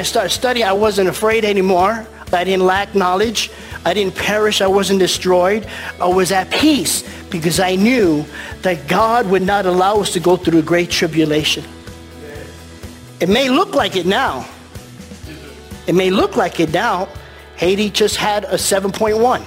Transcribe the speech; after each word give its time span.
I 0.00 0.02
started 0.02 0.30
studying. 0.30 0.66
I 0.66 0.72
wasn't 0.72 1.10
afraid 1.10 1.44
anymore. 1.44 2.06
I 2.32 2.42
didn't 2.44 2.64
lack 2.64 2.94
knowledge. 2.94 3.50
I 3.84 3.92
didn't 3.92 4.16
perish. 4.16 4.62
I 4.62 4.66
wasn't 4.66 4.98
destroyed. 4.98 5.66
I 6.00 6.06
was 6.06 6.32
at 6.32 6.50
peace 6.50 7.04
because 7.28 7.60
I 7.60 7.74
knew 7.76 8.24
that 8.62 8.88
God 8.88 9.26
would 9.26 9.42
not 9.42 9.66
allow 9.66 10.00
us 10.00 10.10
to 10.14 10.20
go 10.20 10.38
through 10.38 10.60
a 10.60 10.62
great 10.62 10.88
tribulation. 10.90 11.64
It 13.20 13.28
may 13.28 13.50
look 13.50 13.74
like 13.74 13.94
it 13.94 14.06
now. 14.06 14.48
It 15.86 15.94
may 15.94 16.08
look 16.08 16.34
like 16.34 16.60
it 16.60 16.72
now. 16.72 17.06
Haiti 17.56 17.90
just 17.90 18.16
had 18.16 18.44
a 18.44 18.54
7.1. 18.54 19.44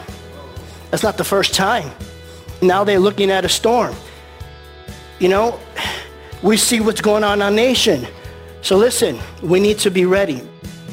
That's 0.91 1.01
not 1.01 1.17
the 1.17 1.23
first 1.23 1.55
time. 1.55 1.89
Now 2.61 2.83
they're 2.83 2.99
looking 2.99 3.31
at 3.31 3.43
a 3.43 3.49
storm. 3.49 3.95
You 5.17 5.29
know, 5.29 5.59
we 6.43 6.57
see 6.57 6.79
what's 6.79 7.01
going 7.01 7.23
on 7.23 7.39
in 7.39 7.41
our 7.41 7.49
nation. 7.49 8.05
So 8.63 8.77
listen, 8.77 9.19
we 9.41 9.59
need 9.59 9.77
to 9.79 9.91
be 9.91 10.05
ready. 10.05 10.41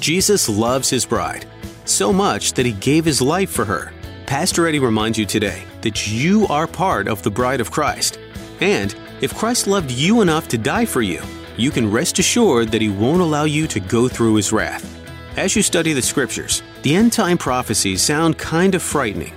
Jesus 0.00 0.48
loves 0.48 0.90
his 0.90 1.06
bride 1.06 1.46
so 1.84 2.12
much 2.12 2.54
that 2.54 2.66
he 2.66 2.72
gave 2.72 3.04
his 3.04 3.22
life 3.22 3.50
for 3.50 3.64
her. 3.64 3.92
Pastor 4.26 4.66
Eddie 4.66 4.80
reminds 4.80 5.16
you 5.16 5.24
today 5.24 5.62
that 5.82 6.08
you 6.08 6.48
are 6.48 6.66
part 6.66 7.06
of 7.06 7.22
the 7.22 7.30
bride 7.30 7.60
of 7.60 7.70
Christ. 7.70 8.18
And 8.60 8.94
if 9.20 9.36
Christ 9.36 9.68
loved 9.68 9.90
you 9.90 10.20
enough 10.20 10.48
to 10.48 10.58
die 10.58 10.84
for 10.84 11.00
you, 11.00 11.22
you 11.56 11.70
can 11.70 11.90
rest 11.90 12.18
assured 12.18 12.70
that 12.70 12.82
he 12.82 12.88
won't 12.88 13.22
allow 13.22 13.44
you 13.44 13.68
to 13.68 13.80
go 13.80 14.08
through 14.08 14.34
his 14.34 14.52
wrath. 14.52 14.96
As 15.36 15.54
you 15.54 15.62
study 15.62 15.92
the 15.92 16.02
scriptures, 16.02 16.62
the 16.82 16.94
end 16.94 17.12
time 17.12 17.38
prophecies 17.38 18.02
sound 18.02 18.36
kind 18.36 18.74
of 18.74 18.82
frightening. 18.82 19.34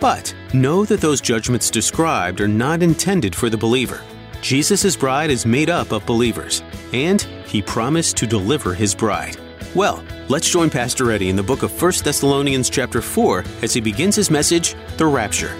But 0.00 0.34
know 0.54 0.86
that 0.86 1.02
those 1.02 1.20
judgments 1.20 1.70
described 1.70 2.40
are 2.40 2.48
not 2.48 2.82
intended 2.82 3.34
for 3.34 3.50
the 3.50 3.58
believer. 3.58 4.00
Jesus' 4.40 4.96
bride 4.96 5.30
is 5.30 5.46
made 5.46 5.70
up 5.70 5.92
of 5.92 6.04
believers, 6.04 6.62
and 6.92 7.26
he 7.54 7.62
promised 7.62 8.16
to 8.16 8.26
deliver 8.26 8.74
his 8.74 8.96
bride. 8.96 9.36
Well, 9.76 10.02
let's 10.28 10.50
join 10.50 10.70
Pastor 10.70 11.12
Eddie 11.12 11.28
in 11.28 11.36
the 11.36 11.42
book 11.44 11.62
of 11.62 11.70
1 11.70 11.92
Thessalonians 12.02 12.68
chapter 12.68 13.00
4 13.00 13.44
as 13.62 13.72
he 13.72 13.80
begins 13.80 14.16
his 14.16 14.28
message, 14.28 14.74
The 14.96 15.06
Rapture. 15.06 15.54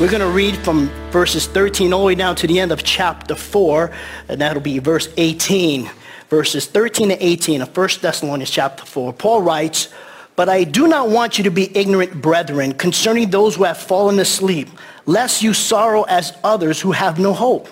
We're 0.00 0.08
going 0.08 0.20
to 0.20 0.28
read 0.28 0.56
from 0.58 0.86
verses 1.10 1.48
13 1.48 1.92
all 1.92 2.02
the 2.02 2.06
way 2.06 2.14
down 2.14 2.36
to 2.36 2.46
the 2.46 2.60
end 2.60 2.70
of 2.70 2.84
chapter 2.84 3.34
4, 3.34 3.90
and 4.28 4.40
that'll 4.40 4.62
be 4.62 4.78
verse 4.78 5.08
18. 5.16 5.90
Verses 6.28 6.66
13 6.66 7.08
to 7.08 7.26
18 7.26 7.62
of 7.62 7.76
1 7.76 7.88
Thessalonians 8.00 8.48
chapter 8.48 8.84
4. 8.84 9.12
Paul 9.12 9.42
writes, 9.42 9.88
But 10.36 10.48
I 10.48 10.62
do 10.62 10.86
not 10.86 11.10
want 11.10 11.36
you 11.36 11.42
to 11.42 11.50
be 11.50 11.76
ignorant, 11.76 12.22
brethren, 12.22 12.74
concerning 12.74 13.30
those 13.30 13.56
who 13.56 13.64
have 13.64 13.76
fallen 13.76 14.20
asleep, 14.20 14.68
lest 15.04 15.42
you 15.42 15.52
sorrow 15.52 16.04
as 16.04 16.32
others 16.44 16.80
who 16.80 16.92
have 16.92 17.18
no 17.18 17.32
hope. 17.32 17.68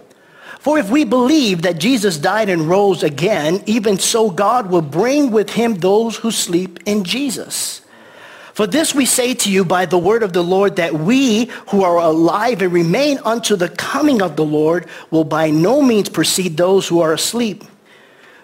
For 0.59 0.81
if 0.81 0.91
we 0.91 1.05
believe 1.05 1.62
that 1.62 1.78
Jesus 1.78 2.19
died 2.19 2.49
and 2.49 2.62
rose 2.62 3.05
again, 3.05 3.62
even 3.67 4.01
so 4.01 4.33
God 4.33 4.69
will 4.69 4.83
bring 4.83 5.31
with 5.31 5.51
him 5.51 5.75
those 5.75 6.17
who 6.17 6.33
sleep 6.33 6.81
in 6.87 7.05
Jesus. 7.05 7.83
For 8.56 8.67
this 8.67 8.94
we 8.94 9.05
say 9.05 9.34
to 9.34 9.53
you 9.53 9.67
by 9.67 9.84
the 9.84 9.99
word 9.99 10.22
of 10.22 10.33
the 10.33 10.43
Lord, 10.43 10.77
that 10.77 10.94
we 10.94 11.50
who 11.69 11.84
are 11.84 11.99
alive 11.99 12.62
and 12.62 12.72
remain 12.72 13.19
unto 13.22 13.55
the 13.55 13.69
coming 13.69 14.22
of 14.22 14.37
the 14.37 14.47
Lord 14.47 14.87
will 15.11 15.25
by 15.25 15.50
no 15.50 15.83
means 15.83 16.09
precede 16.09 16.56
those 16.56 16.89
who 16.89 17.03
are 17.03 17.12
asleep. 17.12 17.65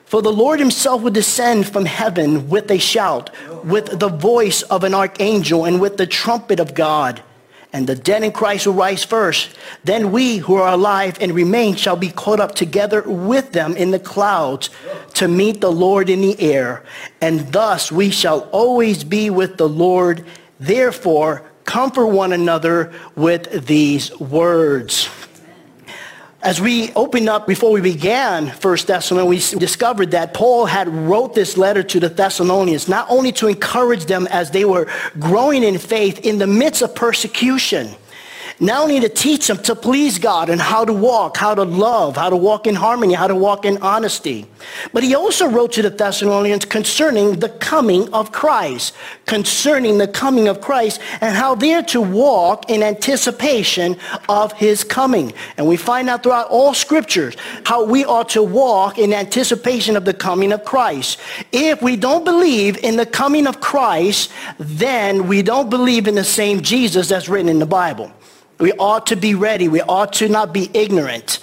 For 0.04 0.20
the 0.20 0.30
Lord 0.30 0.60
himself 0.60 1.00
will 1.00 1.12
descend 1.12 1.66
from 1.66 1.86
heaven 1.86 2.50
with 2.50 2.70
a 2.70 2.76
shout, 2.76 3.30
with 3.64 3.98
the 3.98 4.10
voice 4.10 4.60
of 4.60 4.84
an 4.84 4.92
archangel, 4.92 5.64
and 5.64 5.80
with 5.80 5.96
the 5.96 6.06
trumpet 6.06 6.60
of 6.60 6.74
God. 6.74 7.22
And 7.72 7.86
the 7.86 7.94
dead 7.94 8.22
in 8.22 8.32
Christ 8.32 8.66
will 8.66 8.74
rise 8.74 9.02
first. 9.02 9.56
Then 9.84 10.12
we 10.12 10.38
who 10.38 10.56
are 10.56 10.72
alive 10.72 11.16
and 11.20 11.32
remain 11.32 11.74
shall 11.74 11.96
be 11.96 12.10
caught 12.10 12.38
up 12.38 12.54
together 12.54 13.02
with 13.02 13.52
them 13.52 13.74
in 13.76 13.90
the 13.90 13.98
clouds 13.98 14.68
to 15.14 15.26
meet 15.26 15.62
the 15.62 15.72
Lord 15.72 16.10
in 16.10 16.20
the 16.20 16.38
air. 16.38 16.84
And 17.22 17.50
thus 17.52 17.90
we 17.90 18.10
shall 18.10 18.40
always 18.52 19.04
be 19.04 19.30
with 19.30 19.56
the 19.56 19.68
Lord. 19.68 20.26
Therefore, 20.60 21.50
comfort 21.64 22.08
one 22.08 22.34
another 22.34 22.92
with 23.16 23.66
these 23.66 24.16
words. 24.20 25.08
As 26.42 26.60
we 26.60 26.92
opened 26.94 27.28
up 27.28 27.46
before 27.46 27.70
we 27.70 27.80
began 27.80 28.48
First 28.48 28.88
Thessalonians, 28.88 29.54
we 29.54 29.60
discovered 29.60 30.10
that 30.10 30.34
Paul 30.34 30.66
had 30.66 30.88
wrote 30.88 31.36
this 31.36 31.56
letter 31.56 31.84
to 31.84 32.00
the 32.00 32.08
Thessalonians 32.08 32.88
not 32.88 33.06
only 33.08 33.30
to 33.32 33.46
encourage 33.46 34.06
them 34.06 34.26
as 34.26 34.50
they 34.50 34.64
were 34.64 34.88
growing 35.20 35.62
in 35.62 35.78
faith 35.78 36.18
in 36.26 36.38
the 36.38 36.48
midst 36.48 36.82
of 36.82 36.96
persecution, 36.96 37.94
not 38.62 38.88
need 38.88 39.02
to 39.02 39.08
teach 39.08 39.48
them 39.48 39.58
to 39.58 39.74
please 39.74 40.18
God 40.18 40.48
and 40.48 40.60
how 40.60 40.84
to 40.84 40.92
walk, 40.92 41.36
how 41.36 41.54
to 41.54 41.64
love, 41.64 42.16
how 42.16 42.30
to 42.30 42.36
walk 42.36 42.68
in 42.68 42.76
harmony, 42.76 43.12
how 43.12 43.26
to 43.26 43.34
walk 43.34 43.64
in 43.64 43.76
honesty. 43.82 44.46
But 44.92 45.02
he 45.02 45.16
also 45.16 45.48
wrote 45.48 45.72
to 45.72 45.82
the 45.82 45.90
Thessalonians 45.90 46.64
concerning 46.64 47.40
the 47.40 47.48
coming 47.48 48.12
of 48.14 48.30
Christ, 48.30 48.94
concerning 49.26 49.98
the 49.98 50.06
coming 50.06 50.46
of 50.46 50.60
Christ 50.60 51.00
and 51.20 51.34
how 51.34 51.56
they're 51.56 51.82
to 51.84 52.00
walk 52.00 52.70
in 52.70 52.84
anticipation 52.84 53.96
of 54.28 54.52
his 54.52 54.84
coming. 54.84 55.32
And 55.56 55.66
we 55.66 55.76
find 55.76 56.08
out 56.08 56.22
throughout 56.22 56.46
all 56.48 56.72
scriptures 56.72 57.36
how 57.64 57.84
we 57.84 58.04
are 58.04 58.24
to 58.26 58.44
walk 58.44 58.96
in 58.96 59.12
anticipation 59.12 59.96
of 59.96 60.04
the 60.04 60.14
coming 60.14 60.52
of 60.52 60.64
Christ. 60.64 61.18
If 61.50 61.82
we 61.82 61.96
don't 61.96 62.24
believe 62.24 62.78
in 62.78 62.96
the 62.96 63.06
coming 63.06 63.48
of 63.48 63.60
Christ, 63.60 64.30
then 64.58 65.26
we 65.26 65.42
don't 65.42 65.68
believe 65.68 66.06
in 66.06 66.14
the 66.14 66.22
same 66.22 66.60
Jesus 66.60 67.08
that's 67.08 67.28
written 67.28 67.48
in 67.48 67.58
the 67.58 67.66
Bible. 67.66 68.12
We 68.58 68.72
ought 68.72 69.06
to 69.08 69.16
be 69.16 69.34
ready. 69.34 69.68
We 69.68 69.82
ought 69.82 70.12
to 70.14 70.28
not 70.28 70.52
be 70.52 70.70
ignorant. 70.74 71.40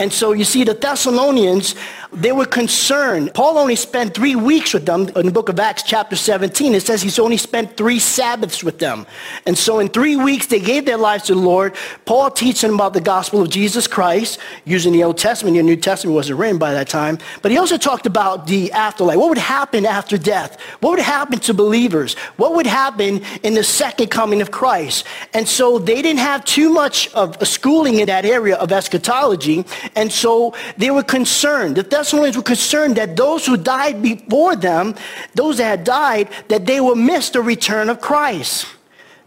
And 0.00 0.10
so 0.10 0.32
you 0.32 0.44
see 0.44 0.64
the 0.64 0.72
Thessalonians, 0.72 1.74
they 2.10 2.32
were 2.32 2.46
concerned. 2.46 3.34
Paul 3.34 3.58
only 3.58 3.76
spent 3.76 4.14
three 4.14 4.34
weeks 4.34 4.72
with 4.72 4.86
them 4.86 5.08
in 5.10 5.26
the 5.26 5.30
book 5.30 5.50
of 5.50 5.60
Acts 5.60 5.82
chapter 5.82 6.16
17. 6.16 6.74
It 6.74 6.82
says 6.82 7.02
he's 7.02 7.18
only 7.18 7.36
spent 7.36 7.76
three 7.76 7.98
Sabbaths 7.98 8.64
with 8.64 8.78
them. 8.78 9.06
And 9.44 9.58
so 9.58 9.78
in 9.78 9.90
three 9.90 10.16
weeks, 10.16 10.46
they 10.46 10.58
gave 10.58 10.86
their 10.86 10.96
lives 10.96 11.24
to 11.24 11.34
the 11.34 11.40
Lord. 11.40 11.76
Paul 12.06 12.30
teaching 12.30 12.72
about 12.72 12.94
the 12.94 13.02
gospel 13.02 13.42
of 13.42 13.50
Jesus 13.50 13.86
Christ 13.86 14.38
using 14.64 14.94
the 14.94 15.04
Old 15.04 15.18
Testament. 15.18 15.58
The 15.58 15.62
New 15.62 15.76
Testament 15.76 16.14
wasn't 16.14 16.38
written 16.38 16.56
by 16.56 16.72
that 16.72 16.88
time. 16.88 17.18
But 17.42 17.52
he 17.52 17.58
also 17.58 17.76
talked 17.76 18.06
about 18.06 18.46
the 18.46 18.72
afterlife. 18.72 19.18
What 19.18 19.28
would 19.28 19.38
happen 19.38 19.84
after 19.84 20.16
death? 20.16 20.56
What 20.80 20.92
would 20.92 21.00
happen 21.00 21.38
to 21.40 21.54
believers? 21.54 22.14
What 22.36 22.54
would 22.54 22.66
happen 22.66 23.22
in 23.42 23.54
the 23.54 23.62
second 23.62 24.10
coming 24.10 24.40
of 24.40 24.50
Christ? 24.50 25.06
And 25.34 25.46
so 25.46 25.78
they 25.78 26.00
didn't 26.00 26.20
have 26.20 26.44
too 26.44 26.70
much 26.70 27.12
of 27.12 27.36
schooling 27.46 28.00
in 28.00 28.06
that 28.06 28.24
area 28.24 28.56
of 28.56 28.72
eschatology. 28.72 29.64
And 29.94 30.10
so 30.10 30.54
they 30.78 30.90
were 30.90 31.02
concerned. 31.02 31.76
The 31.76 31.82
Thessalonians 31.82 32.36
were 32.36 32.42
concerned 32.42 32.96
that 32.96 33.14
those 33.14 33.44
who 33.44 33.58
died 33.58 34.02
before 34.02 34.56
them, 34.56 34.94
those 35.34 35.58
that 35.58 35.64
had 35.64 35.84
died, 35.84 36.28
that 36.48 36.64
they 36.64 36.80
will 36.80 36.96
miss 36.96 37.28
the 37.30 37.42
return 37.42 37.90
of 37.90 38.00
Christ. 38.00 38.66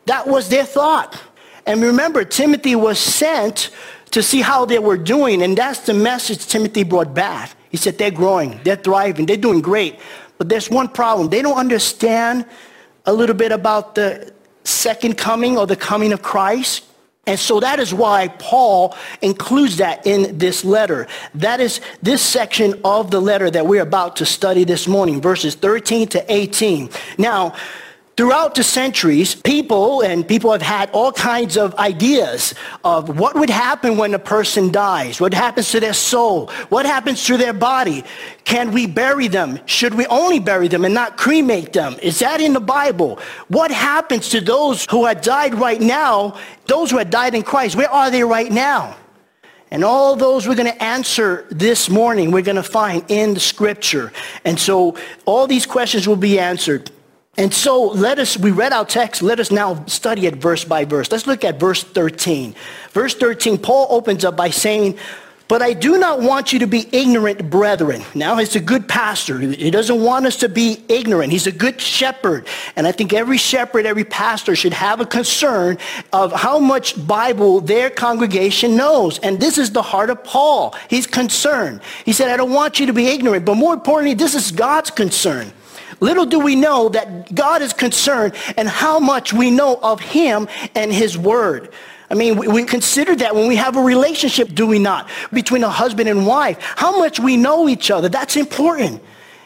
That 0.05 0.27
was 0.27 0.49
their 0.49 0.65
thought. 0.65 1.21
And 1.65 1.81
remember, 1.81 2.25
Timothy 2.25 2.75
was 2.75 2.99
sent 2.99 3.69
to 4.11 4.21
see 4.21 4.41
how 4.41 4.65
they 4.65 4.79
were 4.79 4.97
doing, 4.97 5.41
and 5.41 5.57
that's 5.57 5.79
the 5.81 5.93
message 5.93 6.45
Timothy 6.45 6.83
brought 6.83 7.13
back. 7.13 7.51
He 7.69 7.77
said, 7.77 7.97
they're 7.97 8.11
growing, 8.11 8.59
they're 8.63 8.75
thriving, 8.75 9.25
they're 9.25 9.37
doing 9.37 9.61
great. 9.61 9.99
But 10.37 10.49
there's 10.49 10.69
one 10.69 10.87
problem. 10.87 11.29
They 11.29 11.41
don't 11.41 11.57
understand 11.57 12.45
a 13.05 13.13
little 13.13 13.35
bit 13.35 13.51
about 13.51 13.95
the 13.95 14.33
second 14.63 15.17
coming 15.17 15.57
or 15.57 15.67
the 15.67 15.75
coming 15.75 16.13
of 16.13 16.21
Christ. 16.21 16.85
And 17.25 17.39
so 17.39 17.61
that 17.61 17.79
is 17.79 17.93
why 17.93 18.27
Paul 18.27 18.95
includes 19.21 19.77
that 19.77 20.05
in 20.05 20.37
this 20.37 20.65
letter. 20.65 21.07
That 21.35 21.61
is 21.61 21.79
this 22.01 22.21
section 22.21 22.81
of 22.83 23.11
the 23.11 23.21
letter 23.21 23.49
that 23.49 23.65
we're 23.65 23.81
about 23.81 24.17
to 24.17 24.25
study 24.25 24.65
this 24.65 24.87
morning, 24.87 25.21
verses 25.21 25.55
13 25.55 26.09
to 26.09 26.33
18. 26.33 26.89
Now, 27.17 27.55
Throughout 28.15 28.53
the 28.53 28.63
centuries, 28.63 29.33
people 29.33 30.01
and 30.01 30.27
people 30.27 30.51
have 30.51 30.61
had 30.61 30.91
all 30.91 31.11
kinds 31.11 31.57
of 31.57 31.73
ideas 31.75 32.53
of 32.83 33.17
what 33.17 33.35
would 33.35 33.49
happen 33.49 33.97
when 33.97 34.13
a 34.13 34.19
person 34.19 34.71
dies, 34.71 35.19
what 35.19 35.33
happens 35.33 35.71
to 35.71 35.79
their 35.79 35.93
soul, 35.93 36.51
what 36.69 36.85
happens 36.85 37.25
to 37.25 37.37
their 37.37 37.53
body. 37.53 38.03
Can 38.43 38.71
we 38.71 38.85
bury 38.85 39.27
them? 39.27 39.59
Should 39.65 39.95
we 39.95 40.05
only 40.07 40.37
bury 40.37 40.67
them 40.67 40.85
and 40.85 40.93
not 40.93 41.17
cremate 41.17 41.73
them? 41.73 41.95
Is 42.03 42.19
that 42.19 42.39
in 42.39 42.53
the 42.53 42.59
Bible? 42.59 43.17
What 43.47 43.71
happens 43.71 44.29
to 44.29 44.41
those 44.41 44.85
who 44.91 45.05
have 45.05 45.23
died 45.23 45.55
right 45.55 45.81
now, 45.81 46.37
those 46.67 46.91
who 46.91 46.99
have 46.99 47.09
died 47.09 47.33
in 47.33 47.41
Christ? 47.41 47.75
Where 47.75 47.89
are 47.89 48.11
they 48.11 48.23
right 48.23 48.51
now? 48.51 48.95
And 49.71 49.83
all 49.83 50.15
those 50.15 50.47
we're 50.47 50.53
going 50.53 50.71
to 50.71 50.83
answer 50.83 51.47
this 51.49 51.89
morning, 51.89 52.29
we're 52.29 52.43
going 52.43 52.57
to 52.57 52.61
find 52.61 53.03
in 53.07 53.33
the 53.33 53.39
scripture. 53.39 54.13
And 54.45 54.59
so 54.59 54.95
all 55.25 55.47
these 55.47 55.65
questions 55.65 56.07
will 56.07 56.15
be 56.15 56.37
answered. 56.37 56.91
And 57.35 57.51
so 57.51 57.87
let 57.87 58.19
us, 58.19 58.37
we 58.37 58.51
read 58.51 58.73
our 58.73 58.85
text, 58.85 59.23
let 59.23 59.39
us 59.39 59.49
now 59.49 59.85
study 59.85 60.27
it 60.27 60.35
verse 60.35 60.63
by 60.63 60.85
verse. 60.85 61.11
Let's 61.11 61.25
look 61.25 61.43
at 61.43 61.59
verse 61.59 61.83
13. 61.83 62.53
Verse 62.91 63.15
13, 63.15 63.57
Paul 63.57 63.87
opens 63.89 64.23
up 64.23 64.35
by 64.35 64.51
saying, 64.51 64.99
but 65.47 65.61
I 65.61 65.73
do 65.73 65.97
not 65.97 66.21
want 66.21 66.53
you 66.53 66.59
to 66.59 66.67
be 66.67 66.87
ignorant, 66.91 67.49
brethren. 67.49 68.03
Now, 68.15 68.37
he's 68.37 68.55
a 68.55 68.61
good 68.61 68.87
pastor. 68.87 69.39
He 69.39 69.71
doesn't 69.71 70.01
want 70.01 70.25
us 70.25 70.37
to 70.37 70.49
be 70.49 70.83
ignorant. 70.87 71.31
He's 71.31 71.47
a 71.47 71.51
good 71.51 71.81
shepherd. 71.81 72.47
And 72.75 72.87
I 72.87 72.91
think 72.91 73.13
every 73.13 73.37
shepherd, 73.37 73.85
every 73.85 74.05
pastor 74.05 74.55
should 74.55 74.73
have 74.73 75.01
a 75.01 75.05
concern 75.05 75.77
of 76.13 76.31
how 76.31 76.59
much 76.59 77.05
Bible 77.05 77.59
their 77.59 77.89
congregation 77.89 78.77
knows. 78.77 79.19
And 79.19 79.39
this 79.39 79.57
is 79.57 79.71
the 79.71 79.81
heart 79.81 80.09
of 80.09 80.23
Paul. 80.23 80.75
He's 80.89 81.07
concerned. 81.07 81.81
He 82.05 82.13
said, 82.13 82.29
I 82.29 82.37
don't 82.37 82.53
want 82.53 82.79
you 82.79 82.85
to 82.85 82.93
be 82.93 83.07
ignorant. 83.07 83.43
But 83.45 83.55
more 83.55 83.73
importantly, 83.73 84.15
this 84.15 84.35
is 84.35 84.51
God's 84.51 84.91
concern. 84.91 85.51
Little 86.03 86.25
do 86.25 86.37
we 86.37 86.57
know 86.57 86.89
that 86.89 87.33
God 87.33 87.61
is 87.61 87.71
concerned 87.71 88.35
and 88.57 88.67
how 88.67 88.99
much 88.99 89.31
we 89.31 89.49
know 89.49 89.79
of 89.81 90.01
him 90.01 90.49
and 90.75 90.91
his 90.91 91.17
word. 91.17 91.71
I 92.09 92.15
mean, 92.15 92.35
we, 92.35 92.65
consider 92.65 93.15
that 93.15 93.33
when 93.33 93.47
we 93.47 93.55
have 93.55 93.77
a 93.77 93.81
relationship, 93.81 94.53
do 94.53 94.67
we 94.67 94.79
not? 94.79 95.09
Between 95.31 95.63
a 95.63 95.69
husband 95.69 96.09
and 96.09 96.27
wife. 96.27 96.57
How 96.59 96.99
much 96.99 97.21
we 97.21 97.37
know 97.37 97.69
each 97.69 97.89
other. 97.89 98.09
That's 98.09 98.35
important. 98.35 99.01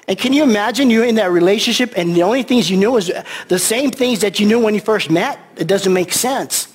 And 0.07 0.18
can 0.18 0.33
you 0.33 0.42
imagine 0.42 0.89
you're 0.89 1.06
in 1.06 1.13
that 1.15 1.30
relationship 1.30 1.94
and 1.95 2.15
the 2.15 2.24
only 2.24 2.42
things 2.42 2.71
you 2.71 2.77
knew 2.77 2.98
is 2.98 3.12
the 3.50 3.60
same 3.60 3.92
things 3.92 4.21
that 4.21 4.39
you 4.39 4.48
knew 4.48 4.60
when 4.60 4.74
you 4.74 4.81
first 4.81 5.12
met? 5.12 5.39
It 5.57 5.68
doesn't 5.68 5.94
make 5.94 6.12
sense. 6.12 6.74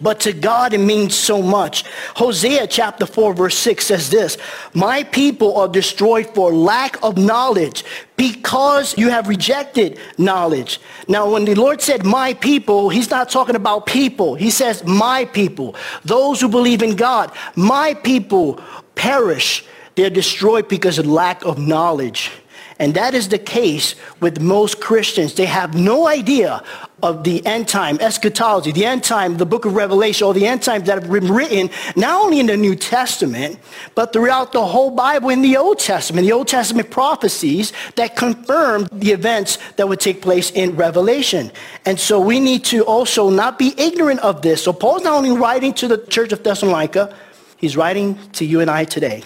But 0.00 0.20
to 0.20 0.32
God, 0.32 0.74
it 0.74 0.78
means 0.78 1.14
so 1.14 1.40
much. 1.40 1.84
Hosea 2.16 2.66
chapter 2.66 3.06
4, 3.06 3.32
verse 3.32 3.56
6 3.58 3.86
says 3.86 4.10
this 4.10 4.36
My 4.74 5.04
people 5.04 5.56
are 5.56 5.68
destroyed 5.68 6.26
for 6.34 6.52
lack 6.52 7.00
of 7.02 7.16
knowledge 7.16 7.84
because 8.16 8.98
you 8.98 9.08
have 9.10 9.28
rejected 9.28 9.98
knowledge. 10.18 10.80
Now, 11.06 11.30
when 11.30 11.44
the 11.44 11.54
Lord 11.54 11.80
said 11.80 12.04
my 12.04 12.34
people, 12.34 12.88
he's 12.88 13.10
not 13.10 13.30
talking 13.30 13.54
about 13.54 13.86
people. 13.86 14.34
He 14.34 14.50
says 14.50 14.84
my 14.84 15.26
people, 15.26 15.76
those 16.04 16.40
who 16.40 16.48
believe 16.48 16.82
in 16.82 16.96
God. 16.96 17.30
My 17.54 17.94
people 17.94 18.60
perish. 18.96 19.64
They're 19.94 20.10
destroyed 20.10 20.66
because 20.66 20.98
of 20.98 21.06
lack 21.06 21.44
of 21.44 21.58
knowledge. 21.58 22.32
And 22.78 22.94
that 22.94 23.14
is 23.14 23.28
the 23.28 23.38
case 23.38 23.94
with 24.20 24.40
most 24.40 24.80
Christians. 24.80 25.34
They 25.34 25.46
have 25.46 25.74
no 25.74 26.08
idea 26.08 26.62
of 27.04 27.22
the 27.22 27.44
end 27.46 27.68
time, 27.68 27.98
eschatology, 28.00 28.72
the 28.72 28.84
end 28.84 29.04
time, 29.04 29.36
the 29.36 29.46
book 29.46 29.64
of 29.64 29.74
Revelation, 29.74 30.26
or 30.26 30.34
the 30.34 30.46
end 30.46 30.62
times 30.62 30.86
that 30.86 31.00
have 31.02 31.10
been 31.10 31.32
written 31.32 31.70
not 31.96 32.24
only 32.24 32.40
in 32.40 32.46
the 32.46 32.56
New 32.56 32.74
Testament, 32.74 33.58
but 33.94 34.12
throughout 34.12 34.52
the 34.52 34.64
whole 34.64 34.90
Bible 34.90 35.28
in 35.28 35.42
the 35.42 35.56
Old 35.56 35.78
Testament, 35.78 36.26
the 36.26 36.32
Old 36.32 36.48
Testament 36.48 36.90
prophecies 36.90 37.72
that 37.96 38.16
confirm 38.16 38.88
the 38.90 39.12
events 39.12 39.58
that 39.76 39.88
would 39.88 40.00
take 40.00 40.22
place 40.22 40.50
in 40.50 40.74
Revelation. 40.74 41.52
And 41.84 42.00
so 42.00 42.18
we 42.18 42.40
need 42.40 42.64
to 42.66 42.84
also 42.84 43.30
not 43.30 43.58
be 43.58 43.74
ignorant 43.76 44.20
of 44.20 44.42
this. 44.42 44.64
So 44.64 44.72
Paul's 44.72 45.04
not 45.04 45.12
only 45.12 45.30
writing 45.30 45.74
to 45.74 45.86
the 45.88 45.98
church 45.98 46.32
of 46.32 46.42
Thessalonica, 46.42 47.14
he's 47.56 47.76
writing 47.76 48.18
to 48.32 48.44
you 48.44 48.60
and 48.60 48.70
I 48.70 48.84
today. 48.84 49.22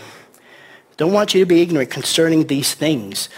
Don't 0.99 1.13
want 1.13 1.33
you 1.33 1.41
to 1.41 1.47
be 1.47 1.63
ignorant 1.63 1.91
concerning 1.91 2.49
these 2.49 2.75
things. 2.75 3.29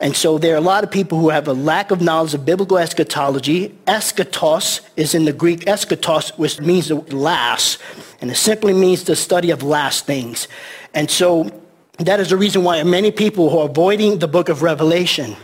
And 0.00 0.16
so 0.16 0.38
there 0.38 0.54
are 0.54 0.58
a 0.58 0.60
lot 0.60 0.84
of 0.84 0.90
people 0.90 1.18
who 1.18 1.28
have 1.28 1.48
a 1.48 1.52
lack 1.52 1.90
of 1.90 2.00
knowledge 2.00 2.34
of 2.34 2.44
biblical 2.44 2.78
eschatology. 2.78 3.76
Eschatos 3.86 4.80
is 4.96 5.14
in 5.14 5.24
the 5.24 5.32
Greek 5.32 5.60
eschatos, 5.66 6.36
which 6.38 6.60
means 6.60 6.88
the 6.88 6.96
last. 7.14 7.80
And 8.20 8.30
it 8.30 8.36
simply 8.36 8.72
means 8.72 9.04
the 9.04 9.16
study 9.16 9.50
of 9.50 9.62
last 9.62 10.06
things. 10.06 10.46
And 10.94 11.10
so 11.10 11.50
that 11.98 12.20
is 12.20 12.30
the 12.30 12.36
reason 12.36 12.62
why 12.62 12.82
many 12.84 13.10
people 13.10 13.50
who 13.50 13.58
are 13.58 13.68
avoiding 13.68 14.18
the 14.18 14.28
book 14.28 14.48
of 14.48 14.62
Revelation, 14.62 15.36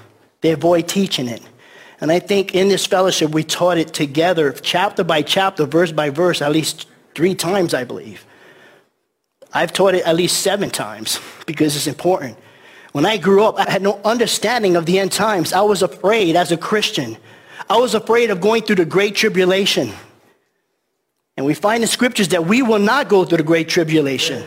they 0.42 0.52
avoid 0.52 0.88
teaching 0.88 1.26
it. 1.26 1.42
And 2.00 2.12
I 2.12 2.20
think 2.20 2.54
in 2.54 2.68
this 2.68 2.86
fellowship, 2.86 3.32
we 3.32 3.44
taught 3.44 3.76
it 3.76 3.92
together, 3.92 4.52
chapter 4.52 5.02
by 5.02 5.22
chapter, 5.22 5.66
verse 5.66 5.90
by 5.90 6.10
verse, 6.10 6.40
at 6.40 6.52
least 6.52 6.86
three 7.14 7.34
times, 7.34 7.74
I 7.74 7.84
believe. 7.84 8.24
I've 9.52 9.72
taught 9.72 9.94
it 9.94 10.04
at 10.04 10.14
least 10.16 10.42
seven 10.42 10.70
times 10.70 11.20
because 11.46 11.74
it's 11.76 11.86
important. 11.86 12.36
When 12.92 13.06
I 13.06 13.16
grew 13.16 13.44
up, 13.44 13.58
I 13.58 13.70
had 13.70 13.82
no 13.82 14.00
understanding 14.04 14.76
of 14.76 14.86
the 14.86 14.98
end 14.98 15.12
times. 15.12 15.52
I 15.52 15.60
was 15.60 15.82
afraid 15.82 16.36
as 16.36 16.52
a 16.52 16.56
Christian. 16.56 17.16
I 17.68 17.76
was 17.76 17.94
afraid 17.94 18.30
of 18.30 18.40
going 18.40 18.62
through 18.62 18.76
the 18.76 18.84
great 18.84 19.14
tribulation. 19.14 19.92
And 21.36 21.46
we 21.46 21.54
find 21.54 21.82
in 21.82 21.88
scriptures 21.88 22.28
that 22.28 22.46
we 22.46 22.62
will 22.62 22.78
not 22.78 23.08
go 23.08 23.24
through 23.24 23.38
the 23.38 23.44
great 23.44 23.68
tribulation. 23.68 24.44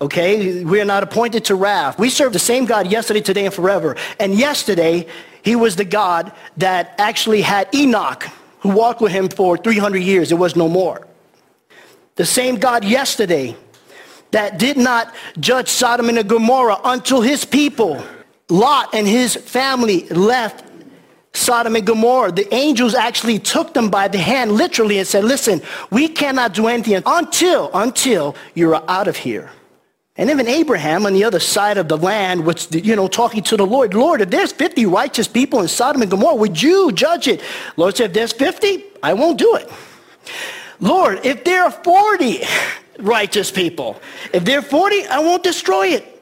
Okay? 0.00 0.64
We 0.64 0.80
are 0.80 0.84
not 0.84 1.02
appointed 1.02 1.44
to 1.46 1.54
wrath. 1.54 1.98
We 1.98 2.10
serve 2.10 2.32
the 2.32 2.38
same 2.38 2.66
God 2.66 2.90
yesterday, 2.90 3.20
today, 3.20 3.46
and 3.46 3.54
forever. 3.54 3.96
And 4.18 4.34
yesterday, 4.34 5.06
he 5.42 5.56
was 5.56 5.76
the 5.76 5.84
God 5.84 6.32
that 6.56 6.94
actually 6.98 7.42
had 7.42 7.72
Enoch, 7.74 8.26
who 8.60 8.70
walked 8.70 9.00
with 9.00 9.12
him 9.12 9.28
for 9.28 9.56
300 9.56 9.98
years. 9.98 10.32
It 10.32 10.34
was 10.38 10.56
no 10.56 10.68
more. 10.68 11.06
The 12.16 12.26
same 12.26 12.56
God 12.56 12.84
yesterday 12.84 13.56
that 14.36 14.58
did 14.58 14.76
not 14.76 15.14
judge 15.40 15.68
Sodom 15.68 16.10
and 16.10 16.28
Gomorrah 16.28 16.78
until 16.84 17.22
his 17.22 17.46
people, 17.46 18.04
Lot 18.50 18.94
and 18.94 19.06
his 19.06 19.34
family, 19.34 20.06
left 20.08 20.62
Sodom 21.32 21.74
and 21.74 21.86
Gomorrah. 21.86 22.32
The 22.32 22.52
angels 22.54 22.94
actually 22.94 23.38
took 23.38 23.72
them 23.72 23.88
by 23.88 24.08
the 24.08 24.18
hand 24.18 24.52
literally 24.52 24.98
and 24.98 25.08
said, 25.08 25.24
listen, 25.24 25.62
we 25.90 26.06
cannot 26.08 26.52
do 26.52 26.66
anything 26.66 27.02
until, 27.06 27.70
until 27.72 28.36
you're 28.54 28.82
out 28.90 29.08
of 29.08 29.16
here. 29.16 29.50
And 30.18 30.28
even 30.28 30.48
Abraham 30.48 31.06
on 31.06 31.14
the 31.14 31.24
other 31.24 31.40
side 31.40 31.78
of 31.78 31.88
the 31.88 31.96
land 31.96 32.44
was, 32.44 32.68
you 32.72 32.94
know, 32.94 33.08
talking 33.08 33.42
to 33.44 33.56
the 33.56 33.66
Lord. 33.66 33.94
Lord, 33.94 34.20
if 34.20 34.28
there's 34.28 34.52
50 34.52 34.84
righteous 34.84 35.28
people 35.28 35.60
in 35.60 35.68
Sodom 35.68 36.02
and 36.02 36.10
Gomorrah, 36.10 36.36
would 36.36 36.60
you 36.60 36.92
judge 36.92 37.26
it? 37.26 37.40
Lord 37.76 37.96
said, 37.96 38.10
if 38.10 38.12
there's 38.12 38.32
50, 38.32 38.84
I 39.02 39.14
won't 39.14 39.38
do 39.38 39.56
it. 39.56 39.70
Lord, 40.78 41.24
if 41.24 41.44
there 41.44 41.64
are 41.64 41.70
40 41.70 42.42
righteous 42.98 43.50
people. 43.50 44.00
If 44.32 44.44
they're 44.44 44.62
40, 44.62 45.06
I 45.06 45.18
won't 45.18 45.42
destroy 45.42 45.88
it. 45.88 46.12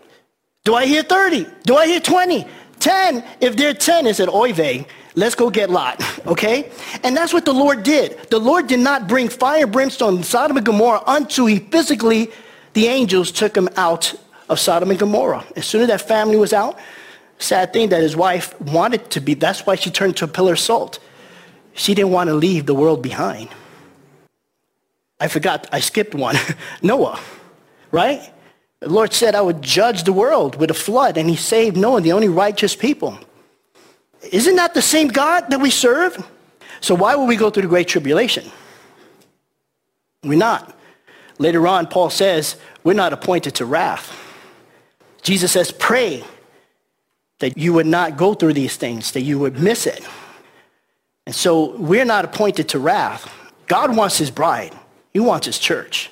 Do 0.65 0.75
I 0.75 0.87
hear 0.87 1.03
30? 1.03 1.47
Do 1.65 1.77
I 1.77 1.87
hear 1.87 2.01
20? 2.01 2.47
10? 2.81 3.25
If 3.41 3.57
they're 3.57 3.75
10, 3.75 4.07
it 4.07 4.17
said, 4.17 4.29
oy 4.29 4.53
vey, 4.53 4.87
let's 5.15 5.35
go 5.35 5.51
get 5.51 5.71
Lot, 5.71 6.03
okay? 6.27 6.71
And 7.03 7.17
that's 7.17 7.33
what 7.33 7.45
the 7.45 7.53
Lord 7.53 7.83
did. 7.83 8.19
The 8.31 8.39
Lord 8.39 8.67
did 8.67 8.81
not 8.81 9.09
bring 9.09 9.29
fire 9.29 9.67
brimstone 9.67 10.23
Sodom 10.23 10.57
and 10.57 10.67
Gomorrah 10.67 11.03
until 11.07 11.47
he 11.47 11.59
physically, 11.59 12.31
the 12.73 12.87
angels 12.87 13.31
took 13.31 13.57
him 13.57 13.69
out 13.77 14.15
of 14.49 14.59
Sodom 14.59 14.91
and 14.91 14.99
Gomorrah. 14.99 15.45
As 15.57 15.67
soon 15.67 15.83
as 15.83 15.89
that 15.89 16.03
family 16.03 16.37
was 16.37 16.53
out, 16.53 16.79
sad 17.39 17.73
thing 17.73 17.91
that 17.91 18.03
his 18.03 18.17
wife 18.17 18.59
wanted 18.61 19.11
to 19.11 19.21
be, 19.21 19.35
that's 19.35 19.67
why 19.67 19.75
she 19.75 19.91
turned 19.91 20.17
to 20.17 20.25
a 20.25 20.29
pillar 20.29 20.53
of 20.53 20.59
salt. 20.59 20.99
She 21.75 21.95
didn't 21.95 22.13
want 22.13 22.29
to 22.29 22.35
leave 22.35 22.67
the 22.67 22.75
world 22.75 23.03
behind. 23.03 23.49
I 25.25 25.29
forgot, 25.29 25.67
I 25.73 25.81
skipped 25.81 26.15
one. 26.15 26.37
Noah, 26.83 27.19
right? 27.91 28.31
The 28.81 28.91
Lord 28.91 29.15
said 29.15 29.35
I 29.35 29.41
would 29.41 29.63
judge 29.63 30.03
the 30.03 30.13
world 30.13 30.57
with 30.57 30.71
a 30.71 30.75
flood, 30.75 31.17
and 31.17 31.31
he 31.31 31.35
saved 31.35 31.79
Noah, 31.79 32.03
the 32.03 32.13
only 32.13 32.29
righteous 32.29 32.77
people. 32.77 33.19
Isn't 34.31 34.57
that 34.57 34.75
the 34.75 34.83
same 34.83 35.09
God 35.09 35.49
that 35.49 35.63
we 35.63 35.71
serve? 35.71 36.29
So 36.83 36.95
why 36.95 37.15
would 37.15 37.25
we 37.25 37.37
go 37.37 37.49
through 37.49 37.63
the 37.63 37.69
great 37.69 37.89
tribulation? 37.89 38.45
We're 40.23 40.37
not. 40.37 40.77
Later 41.39 41.67
on, 41.67 41.87
Paul 41.87 42.11
says 42.11 42.57
we're 42.83 42.93
not 42.93 43.15
appointed 43.15 43.55
to 43.55 43.65
wrath. 43.65 44.13
Jesus 45.23 45.53
says, 45.53 45.73
pray 45.73 46.23
that 47.39 47.57
you 47.57 47.73
would 47.73 47.87
not 47.87 48.19
go 48.19 48.35
through 48.35 48.53
these 48.53 48.77
things, 48.77 49.13
that 49.13 49.23
you 49.23 49.39
would 49.39 49.59
miss 49.59 49.87
it. 49.87 50.07
And 51.25 51.35
so 51.35 51.77
we're 51.77 52.05
not 52.05 52.27
appointed 52.27 52.69
to 52.71 52.79
wrath. 52.79 53.33
God 53.67 53.97
wants 53.97 54.19
his 54.19 54.31
bride. 54.31 54.75
He 55.15 55.21
wants 55.21 55.47
his 55.47 55.59
church. 55.59 56.11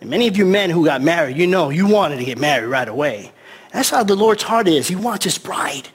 And 0.00 0.08
many 0.08 0.26
of 0.28 0.36
you 0.38 0.46
men 0.46 0.70
who 0.70 0.84
got 0.84 1.02
married, 1.02 1.36
you 1.36 1.46
know 1.46 1.68
you 1.68 1.86
wanted 1.86 2.16
to 2.16 2.24
get 2.24 2.38
married 2.38 2.68
right 2.68 2.88
away. 2.88 3.32
That's 3.72 3.90
how 3.90 4.02
the 4.04 4.16
Lord's 4.16 4.44
heart 4.44 4.66
is. 4.66 4.88
He 4.88 4.96
wants 4.96 5.24
his 5.24 5.36
bride. 5.36 5.88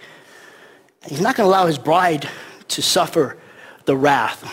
He's 1.08 1.22
not 1.22 1.36
going 1.36 1.48
to 1.48 1.52
allow 1.52 1.66
his 1.66 1.78
bride 1.80 2.30
to 2.68 2.82
suffer 2.82 3.38
the 3.86 3.96
wrath. 3.96 4.44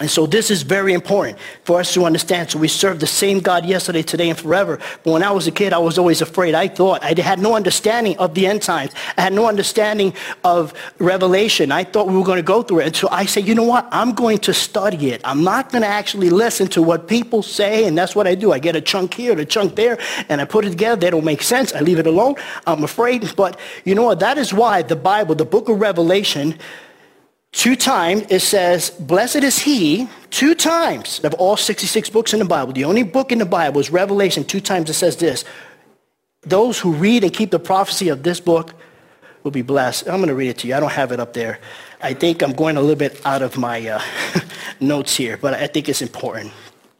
And 0.00 0.10
so 0.10 0.26
this 0.26 0.50
is 0.50 0.62
very 0.62 0.92
important 0.92 1.38
for 1.64 1.80
us 1.80 1.94
to 1.94 2.04
understand. 2.04 2.50
So 2.50 2.58
we 2.58 2.68
serve 2.68 3.00
the 3.00 3.06
same 3.06 3.40
God 3.40 3.64
yesterday, 3.64 4.02
today, 4.02 4.28
and 4.28 4.38
forever. 4.38 4.78
But 5.02 5.12
when 5.12 5.22
I 5.22 5.30
was 5.30 5.46
a 5.46 5.50
kid, 5.50 5.72
I 5.72 5.78
was 5.78 5.98
always 5.98 6.20
afraid. 6.20 6.54
I 6.54 6.68
thought 6.68 7.02
I 7.02 7.18
had 7.20 7.38
no 7.38 7.54
understanding 7.54 8.16
of 8.18 8.34
the 8.34 8.46
end 8.46 8.62
times. 8.62 8.92
I 9.16 9.22
had 9.22 9.32
no 9.32 9.46
understanding 9.46 10.14
of 10.42 10.74
Revelation. 10.98 11.70
I 11.70 11.84
thought 11.84 12.08
we 12.08 12.16
were 12.16 12.24
going 12.24 12.38
to 12.38 12.42
go 12.42 12.62
through 12.62 12.80
it. 12.80 12.86
And 12.86 12.96
so 12.96 13.08
I 13.10 13.24
said, 13.26 13.46
you 13.46 13.54
know 13.54 13.64
what? 13.64 13.86
I'm 13.92 14.12
going 14.12 14.38
to 14.38 14.54
study 14.54 15.10
it. 15.10 15.20
I'm 15.24 15.44
not 15.44 15.70
going 15.70 15.82
to 15.82 15.88
actually 15.88 16.30
listen 16.30 16.66
to 16.68 16.82
what 16.82 17.06
people 17.06 17.42
say. 17.42 17.86
And 17.86 17.96
that's 17.96 18.16
what 18.16 18.26
I 18.26 18.34
do. 18.34 18.52
I 18.52 18.58
get 18.58 18.76
a 18.76 18.80
chunk 18.80 19.14
here, 19.14 19.38
a 19.38 19.44
chunk 19.44 19.76
there, 19.76 19.98
and 20.28 20.40
I 20.40 20.44
put 20.44 20.64
it 20.64 20.70
together. 20.70 21.00
They 21.00 21.10
don't 21.10 21.24
make 21.24 21.42
sense. 21.42 21.72
I 21.72 21.80
leave 21.80 21.98
it 21.98 22.06
alone. 22.06 22.34
I'm 22.66 22.82
afraid. 22.84 23.34
But 23.36 23.58
you 23.84 23.94
know 23.94 24.04
what? 24.04 24.20
That 24.20 24.38
is 24.38 24.52
why 24.52 24.82
the 24.82 24.96
Bible, 24.96 25.34
the 25.34 25.44
book 25.44 25.68
of 25.68 25.80
Revelation, 25.80 26.58
Two 27.54 27.76
times 27.76 28.24
it 28.30 28.40
says, 28.40 28.90
blessed 28.90 29.44
is 29.44 29.60
he, 29.60 30.08
two 30.30 30.56
times 30.56 31.20
of 31.20 31.34
all 31.34 31.56
66 31.56 32.10
books 32.10 32.32
in 32.32 32.40
the 32.40 32.44
Bible. 32.44 32.72
The 32.72 32.84
only 32.84 33.04
book 33.04 33.30
in 33.30 33.38
the 33.38 33.46
Bible 33.46 33.80
is 33.80 33.90
Revelation. 33.90 34.42
Two 34.42 34.60
times 34.60 34.90
it 34.90 34.94
says 34.94 35.16
this. 35.16 35.44
Those 36.42 36.80
who 36.80 36.92
read 36.92 37.22
and 37.22 37.32
keep 37.32 37.52
the 37.52 37.60
prophecy 37.60 38.08
of 38.08 38.24
this 38.24 38.40
book 38.40 38.74
will 39.44 39.52
be 39.52 39.62
blessed. 39.62 40.08
I'm 40.08 40.16
going 40.16 40.28
to 40.28 40.34
read 40.34 40.48
it 40.48 40.58
to 40.58 40.68
you. 40.68 40.74
I 40.74 40.80
don't 40.80 40.92
have 40.92 41.12
it 41.12 41.20
up 41.20 41.32
there. 41.32 41.60
I 42.02 42.12
think 42.12 42.42
I'm 42.42 42.54
going 42.54 42.76
a 42.76 42.80
little 42.80 42.96
bit 42.96 43.24
out 43.24 43.40
of 43.40 43.56
my 43.56 43.88
uh, 43.88 44.02
notes 44.80 45.14
here, 45.14 45.36
but 45.36 45.54
I 45.54 45.68
think 45.68 45.88
it's 45.88 46.02
important. 46.02 46.52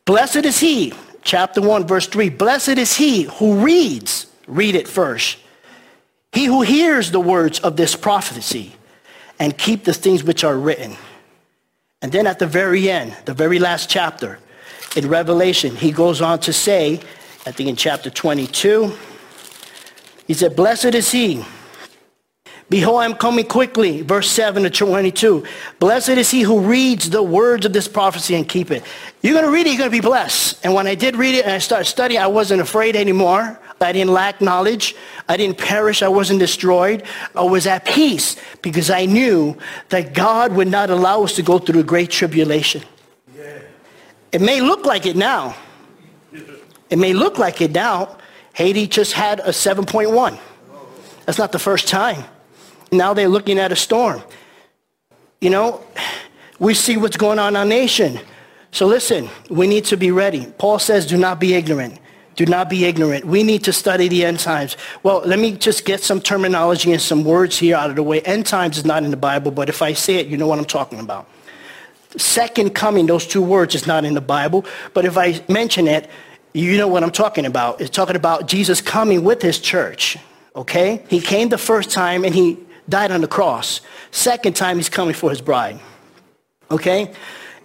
Blessed 0.04 0.44
is 0.44 0.60
he, 0.60 0.92
chapter 1.22 1.60
1, 1.60 1.84
verse 1.84 2.06
3. 2.06 2.28
Blessed 2.28 2.78
is 2.78 2.94
he 2.96 3.24
who 3.24 3.64
reads, 3.64 4.28
read 4.46 4.76
it 4.76 4.86
first. 4.86 5.38
He 6.32 6.44
who 6.44 6.62
hears 6.62 7.10
the 7.10 7.20
words 7.20 7.58
of 7.58 7.76
this 7.76 7.96
prophecy 7.96 8.76
and 9.38 9.56
keep 9.56 9.84
the 9.84 9.92
things 9.92 10.24
which 10.24 10.44
are 10.44 10.56
written. 10.56 10.96
And 12.02 12.12
then 12.12 12.26
at 12.26 12.38
the 12.38 12.46
very 12.46 12.90
end, 12.90 13.16
the 13.24 13.34
very 13.34 13.58
last 13.58 13.88
chapter, 13.88 14.38
in 14.96 15.08
Revelation, 15.08 15.74
he 15.74 15.90
goes 15.90 16.20
on 16.20 16.38
to 16.40 16.52
say, 16.52 17.00
I 17.46 17.50
think 17.50 17.68
in 17.68 17.76
chapter 17.76 18.10
22, 18.10 18.92
he 20.26 20.34
said, 20.34 20.56
Blessed 20.56 20.94
is 20.94 21.10
he. 21.10 21.44
Behold, 22.70 23.00
I'm 23.00 23.14
coming 23.14 23.46
quickly. 23.46 24.02
Verse 24.02 24.30
7 24.30 24.62
to 24.62 24.70
22. 24.70 25.44
Blessed 25.78 26.10
is 26.10 26.30
he 26.30 26.42
who 26.42 26.60
reads 26.60 27.10
the 27.10 27.22
words 27.22 27.66
of 27.66 27.72
this 27.72 27.88
prophecy 27.88 28.34
and 28.34 28.48
keep 28.48 28.70
it. 28.70 28.82
You're 29.22 29.34
going 29.34 29.44
to 29.44 29.50
read 29.50 29.66
it, 29.66 29.70
you're 29.70 29.78
going 29.78 29.90
to 29.90 29.96
be 29.96 30.00
blessed. 30.00 30.64
And 30.64 30.72
when 30.72 30.86
I 30.86 30.94
did 30.94 31.16
read 31.16 31.34
it 31.34 31.44
and 31.44 31.52
I 31.52 31.58
started 31.58 31.84
studying, 31.84 32.20
I 32.20 32.26
wasn't 32.26 32.62
afraid 32.62 32.96
anymore. 32.96 33.60
I 33.80 33.92
didn't 33.92 34.12
lack 34.12 34.40
knowledge. 34.40 34.94
I 35.28 35.36
didn't 35.36 35.58
perish. 35.58 36.02
I 36.02 36.08
wasn't 36.08 36.40
destroyed. 36.40 37.02
I 37.34 37.42
was 37.42 37.66
at 37.66 37.84
peace 37.84 38.36
because 38.62 38.88
I 38.88 39.04
knew 39.04 39.56
that 39.90 40.14
God 40.14 40.52
would 40.52 40.68
not 40.68 40.90
allow 40.90 41.22
us 41.22 41.34
to 41.36 41.42
go 41.42 41.58
through 41.58 41.80
a 41.80 41.84
great 41.84 42.10
tribulation. 42.10 42.82
Yeah. 43.36 43.58
It 44.32 44.40
may 44.40 44.60
look 44.60 44.86
like 44.86 45.06
it 45.06 45.16
now. 45.16 45.54
It 46.90 46.98
may 46.98 47.12
look 47.12 47.38
like 47.38 47.60
it 47.60 47.72
now. 47.72 48.16
Haiti 48.54 48.86
just 48.86 49.12
had 49.12 49.40
a 49.40 49.48
7.1. 49.48 50.38
That's 51.26 51.38
not 51.38 51.52
the 51.52 51.58
first 51.58 51.88
time. 51.88 52.24
Now 52.92 53.14
they're 53.14 53.28
looking 53.28 53.58
at 53.58 53.72
a 53.72 53.76
storm. 53.76 54.22
You 55.40 55.50
know, 55.50 55.84
we 56.58 56.74
see 56.74 56.96
what's 56.96 57.16
going 57.16 57.38
on 57.38 57.48
in 57.48 57.56
our 57.56 57.64
nation. 57.64 58.20
So 58.70 58.86
listen, 58.86 59.28
we 59.50 59.66
need 59.66 59.84
to 59.86 59.96
be 59.96 60.10
ready. 60.10 60.46
Paul 60.58 60.78
says, 60.78 61.06
do 61.06 61.16
not 61.16 61.40
be 61.40 61.54
ignorant. 61.54 61.98
Do 62.36 62.46
not 62.46 62.68
be 62.68 62.84
ignorant. 62.84 63.24
We 63.24 63.42
need 63.42 63.62
to 63.64 63.72
study 63.72 64.08
the 64.08 64.24
end 64.24 64.40
times. 64.40 64.76
Well, 65.02 65.22
let 65.24 65.38
me 65.38 65.52
just 65.52 65.84
get 65.84 66.02
some 66.02 66.20
terminology 66.20 66.92
and 66.92 67.00
some 67.00 67.24
words 67.24 67.58
here 67.58 67.76
out 67.76 67.90
of 67.90 67.96
the 67.96 68.02
way. 68.02 68.20
End 68.22 68.44
times 68.44 68.76
is 68.76 68.84
not 68.84 69.04
in 69.04 69.10
the 69.10 69.16
Bible, 69.16 69.50
but 69.50 69.68
if 69.68 69.82
I 69.82 69.92
say 69.92 70.16
it, 70.16 70.26
you 70.26 70.36
know 70.36 70.46
what 70.46 70.58
I'm 70.58 70.64
talking 70.64 70.98
about. 70.98 71.28
Second 72.16 72.74
coming, 72.74 73.06
those 73.06 73.26
two 73.26 73.42
words 73.42 73.74
is 73.74 73.86
not 73.86 74.04
in 74.04 74.14
the 74.14 74.20
Bible, 74.20 74.64
but 74.94 75.04
if 75.04 75.16
I 75.16 75.42
mention 75.48 75.86
it, 75.88 76.08
you 76.52 76.76
know 76.76 76.88
what 76.88 77.02
I'm 77.02 77.10
talking 77.10 77.46
about. 77.46 77.80
It's 77.80 77.90
talking 77.90 78.16
about 78.16 78.46
Jesus 78.46 78.80
coming 78.80 79.24
with 79.24 79.42
his 79.42 79.58
church. 79.58 80.16
Okay? 80.54 81.04
He 81.08 81.20
came 81.20 81.48
the 81.48 81.58
first 81.58 81.90
time 81.90 82.24
and 82.24 82.34
he 82.34 82.58
died 82.88 83.10
on 83.10 83.20
the 83.20 83.28
cross. 83.28 83.80
Second 84.12 84.54
time 84.54 84.76
he's 84.76 84.88
coming 84.88 85.14
for 85.14 85.30
his 85.30 85.40
bride. 85.40 85.80
Okay? 86.70 87.12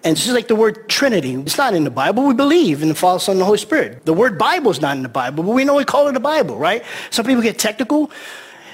And 0.04 0.16
just 0.16 0.32
like 0.32 0.48
the 0.48 0.56
word 0.56 0.88
Trinity, 0.88 1.34
it's 1.34 1.58
not 1.58 1.74
in 1.74 1.84
the 1.84 1.92
Bible. 1.92 2.26
We 2.26 2.34
believe 2.34 2.82
in 2.82 2.88
the 2.88 2.96
Father, 2.96 3.20
Son, 3.20 3.34
and 3.34 3.42
the 3.42 3.46
Holy 3.46 3.58
Spirit. 3.58 4.06
The 4.06 4.14
word 4.14 4.38
Bible 4.38 4.72
is 4.72 4.80
not 4.80 4.96
in 4.96 5.04
the 5.04 5.10
Bible, 5.10 5.44
but 5.44 5.52
we 5.52 5.66
know 5.66 5.76
we 5.76 5.84
call 5.84 6.08
it 6.08 6.14
the 6.14 6.22
Bible, 6.22 6.56
right? 6.56 6.84
Some 7.10 7.26
people 7.26 7.42
get 7.42 7.60
technical. 7.60 8.10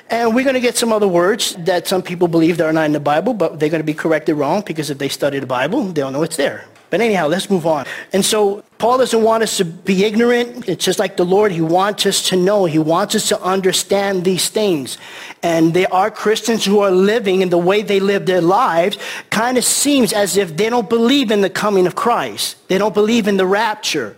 And 0.10 0.36
we're 0.36 0.44
going 0.44 0.54
to 0.54 0.60
get 0.60 0.78
some 0.78 0.94
other 0.94 1.08
words 1.08 1.56
that 1.56 1.88
some 1.88 2.04
people 2.04 2.28
believe 2.28 2.58
that 2.58 2.66
are 2.66 2.74
not 2.74 2.86
in 2.86 2.92
the 2.92 3.00
Bible, 3.00 3.34
but 3.34 3.60
they're 3.60 3.70
going 3.70 3.82
to 3.82 3.86
be 3.86 3.96
corrected 3.96 4.36
wrong 4.36 4.62
because 4.66 4.92
if 4.92 5.00
they 5.00 5.10
study 5.10 5.40
the 5.40 5.48
Bible, 5.48 5.82
they'll 5.86 6.12
know 6.12 6.22
it's 6.22 6.38
there. 6.38 6.66
But 6.90 7.02
anyhow, 7.02 7.28
let's 7.28 7.50
move 7.50 7.66
on. 7.66 7.86
And 8.14 8.24
so 8.24 8.64
Paul 8.78 9.00
doesn't 9.00 9.22
want 9.22 9.44
us 9.44 9.58
to 9.58 9.66
be 9.66 10.04
ignorant. 10.04 10.68
It's 10.70 10.84
just 10.84 11.00
like 11.00 11.18
the 11.18 11.26
Lord. 11.26 11.52
He 11.52 11.62
wants 11.62 12.06
us 12.06 12.30
to 12.30 12.36
know. 12.36 12.66
He 12.66 12.80
wants 12.80 13.16
us 13.16 13.28
to 13.30 13.42
understand 13.42 14.24
these 14.24 14.50
things. 14.50 14.98
And 15.42 15.74
there 15.74 15.92
are 15.94 16.12
Christians 16.12 16.66
who 16.66 16.80
are 16.80 16.92
living 16.92 17.42
in 17.42 17.50
the 17.50 17.58
way 17.58 17.82
they 17.82 18.00
live 18.00 18.26
their 18.26 18.42
lives 18.42 18.98
kind 19.30 19.58
of 19.58 19.64
seems 19.64 20.14
as 20.14 20.38
if 20.38 20.56
they 20.56 20.70
don't 20.70 20.90
believe 20.90 21.32
in 21.32 21.42
the 21.42 21.50
coming 21.50 21.88
of 21.88 21.96
Christ. 21.96 22.68
They 22.68 22.78
don't 22.78 22.94
believe 22.94 23.28
in 23.28 23.38
the 23.38 23.46
rapture. 23.46 24.16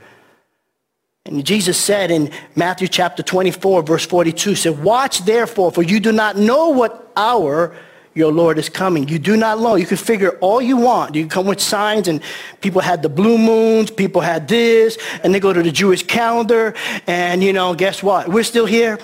And 1.27 1.45
Jesus 1.45 1.77
said 1.77 2.09
in 2.09 2.31
Matthew 2.55 2.87
chapter 2.87 3.21
24, 3.21 3.83
verse 3.83 4.05
42, 4.05 4.55
said, 4.55 4.83
Watch 4.83 5.25
therefore, 5.25 5.71
for 5.71 5.83
you 5.83 5.99
do 5.99 6.11
not 6.11 6.37
know 6.37 6.69
what 6.69 7.11
hour 7.17 7.75
your 8.17 8.31
Lord 8.31 8.57
is 8.57 8.67
coming. 8.67 9.07
You 9.07 9.19
do 9.19 9.37
not 9.37 9.59
know. 9.59 9.75
You 9.75 9.85
can 9.85 9.97
figure 9.97 10.31
all 10.39 10.59
you 10.59 10.75
want. 10.75 11.13
You 11.13 11.27
come 11.27 11.45
with 11.45 11.61
signs 11.61 12.07
and 12.07 12.19
people 12.61 12.81
had 12.81 13.03
the 13.03 13.09
blue 13.09 13.37
moons, 13.37 13.91
people 13.91 14.21
had 14.21 14.47
this, 14.47 14.97
and 15.23 15.33
they 15.33 15.39
go 15.39 15.53
to 15.53 15.61
the 15.61 15.71
Jewish 15.71 16.03
calendar, 16.03 16.73
and 17.05 17.43
you 17.43 17.53
know, 17.53 17.75
guess 17.75 18.01
what? 18.01 18.27
We're 18.27 18.43
still 18.43 18.65
here. 18.65 18.97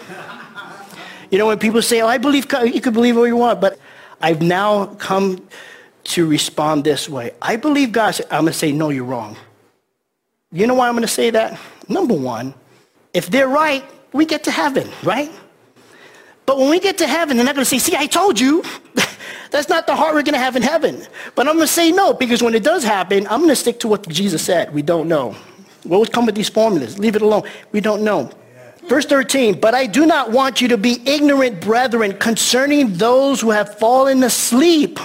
You 1.29 1.38
know, 1.38 1.48
when 1.48 1.60
people 1.60 1.82
say, 1.82 2.01
oh, 2.01 2.08
I 2.08 2.17
believe, 2.17 2.46
you 2.65 2.82
can 2.82 2.93
believe 2.93 3.15
what 3.15 3.25
you 3.25 3.38
want, 3.38 3.62
but 3.62 3.79
I've 4.20 4.41
now 4.41 4.88
come 4.96 5.48
to 6.05 6.27
respond 6.27 6.84
this 6.84 7.08
way. 7.08 7.32
I 7.41 7.55
believe 7.55 7.91
God. 7.91 8.20
I'm 8.32 8.41
going 8.41 8.53
to 8.53 8.53
say, 8.53 8.72
no, 8.72 8.89
you're 8.89 9.05
wrong. 9.05 9.38
You 10.51 10.67
know 10.67 10.74
why 10.74 10.88
I'm 10.88 10.93
going 10.93 11.03
to 11.03 11.08
say 11.08 11.29
that? 11.29 11.60
Number 11.88 12.13
one, 12.13 12.53
if 13.13 13.29
they're 13.29 13.48
right, 13.48 13.84
we 14.12 14.25
get 14.25 14.43
to 14.46 14.51
heaven, 14.51 14.89
right? 15.03 15.32
But 16.46 16.58
when 16.58 16.70
we 16.70 16.79
get 16.79 16.98
to 16.98 17.08
heaven, 17.08 17.38
they're 17.38 17.46
not 17.46 17.55
going 17.55 17.63
to 17.63 17.70
say, 17.70 17.79
see, 17.79 17.96
I 17.96 18.05
told 18.05 18.39
you. 18.39 18.63
That's 19.53 19.69
not 19.69 19.86
the 19.86 19.95
heart 19.95 20.15
we're 20.15 20.24
going 20.24 20.33
to 20.33 20.39
have 20.39 20.55
in 20.55 20.63
heaven. 20.63 21.05
But 21.36 21.48
I'm 21.48 21.53
going 21.53 21.67
to 21.67 21.72
say 21.72 21.91
no, 21.91 22.12
because 22.12 22.41
when 22.41 22.55
it 22.55 22.63
does 22.63 22.83
happen, 22.83 23.27
I'm 23.27 23.41
going 23.41 23.50
to 23.50 23.55
stick 23.55 23.79
to 23.81 23.88
what 23.88 24.10
Jesus 24.10 24.43
said. 24.43 24.74
We 24.74 24.81
don't 24.81 25.07
know. 25.07 25.36
What 25.83 26.00
would 26.00 26.12
come 26.12 26.25
with 26.25 26.33
these 26.33 26.50
formulas? 26.50 26.98
Leave 26.98 27.15
it 27.15 27.22
alone. 27.22 27.43
We 27.72 27.79
don't 27.79 28.03
know. 28.03 28.31
Verse 28.88 29.05
13, 29.05 29.60
but 29.60 29.75
I 29.75 29.86
do 29.86 30.07
not 30.07 30.31
want 30.31 30.60
you 30.60 30.69
to 30.69 30.77
be 30.77 31.03
ignorant, 31.05 31.62
brethren, 31.62 32.17
concerning 32.17 32.93
those 32.93 33.41
who 33.41 33.51
have 33.51 33.77
fallen 33.77 34.24
asleep, 34.24 35.00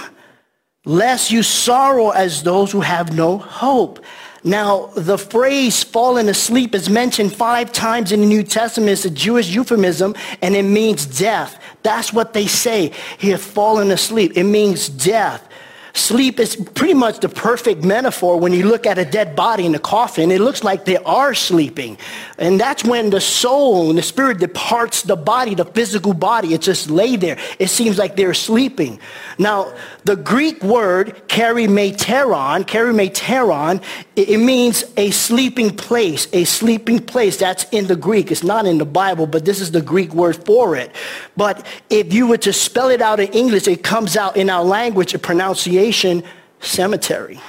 lest 0.83 1.29
you 1.29 1.43
sorrow 1.43 2.09
as 2.09 2.41
those 2.41 2.71
who 2.71 2.81
have 2.81 3.15
no 3.15 3.37
hope. 3.37 4.03
Now, 4.43 4.87
the 4.95 5.17
phrase 5.17 5.83
fallen 5.83 6.29
asleep 6.29 6.73
is 6.73 6.89
mentioned 6.89 7.33
five 7.33 7.71
times 7.71 8.11
in 8.11 8.21
the 8.21 8.25
New 8.25 8.43
Testament. 8.43 8.91
It's 8.91 9.05
a 9.05 9.09
Jewish 9.09 9.49
euphemism, 9.49 10.15
and 10.41 10.55
it 10.55 10.63
means 10.63 11.05
death. 11.05 11.61
That's 11.83 12.13
what 12.13 12.33
they 12.33 12.47
say. 12.47 12.93
He 13.17 13.29
has 13.31 13.43
fallen 13.43 13.91
asleep. 13.91 14.33
It 14.35 14.45
means 14.45 14.87
death. 14.87 15.48
Sleep 15.93 16.39
is 16.39 16.55
pretty 16.55 16.93
much 16.93 17.19
the 17.19 17.29
perfect 17.29 17.83
metaphor 17.83 18.39
when 18.39 18.53
you 18.53 18.67
look 18.67 18.85
at 18.85 18.97
a 18.97 19.05
dead 19.05 19.35
body 19.35 19.65
in 19.65 19.73
a 19.73 19.79
coffin. 19.79 20.31
It 20.31 20.39
looks 20.41 20.63
like 20.63 20.85
they 20.85 20.97
are 20.97 21.33
sleeping. 21.33 21.97
And 22.37 22.59
that's 22.59 22.83
when 22.83 23.09
the 23.09 23.21
soul 23.21 23.89
and 23.89 23.97
the 23.97 24.03
spirit 24.03 24.39
departs 24.39 25.01
the 25.03 25.15
body, 25.15 25.55
the 25.55 25.65
physical 25.65 26.13
body. 26.13 26.53
It 26.53 26.61
just 26.61 26.89
lay 26.89 27.15
there. 27.15 27.37
It 27.57 27.69
seems 27.69 27.97
like 27.97 28.15
they're 28.15 28.33
sleeping. 28.33 28.99
Now, 29.37 29.73
the 30.03 30.15
Greek 30.15 30.63
word 30.63 31.21
kerimeteron, 31.27 32.63
it, 34.15 34.29
it 34.29 34.37
means 34.37 34.83
a 34.97 35.11
sleeping 35.11 35.75
place, 35.75 36.27
a 36.33 36.43
sleeping 36.43 36.99
place. 36.99 37.37
That's 37.37 37.65
in 37.71 37.87
the 37.87 37.95
Greek. 37.95 38.31
It's 38.31 38.43
not 38.43 38.65
in 38.65 38.77
the 38.77 38.85
Bible, 38.85 39.25
but 39.27 39.45
this 39.45 39.59
is 39.59 39.71
the 39.71 39.81
Greek 39.81 40.13
word 40.13 40.43
for 40.45 40.75
it. 40.75 40.91
But 41.35 41.65
if 41.89 42.13
you 42.13 42.27
were 42.27 42.37
to 42.37 42.53
spell 42.53 42.89
it 42.89 43.01
out 43.01 43.19
in 43.19 43.31
English, 43.33 43.67
it 43.67 43.83
comes 43.83 44.15
out 44.15 44.37
in 44.37 44.49
our 44.49 44.63
language, 44.63 45.13
a 45.13 45.19
pronunciation, 45.19 45.78
cemetery. 46.59 47.39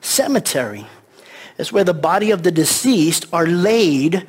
Cemetery. 0.00 0.86
is 1.58 1.72
where 1.72 1.84
the 1.84 1.94
body 1.94 2.30
of 2.30 2.42
the 2.42 2.50
deceased 2.50 3.26
are 3.32 3.46
laid 3.46 4.26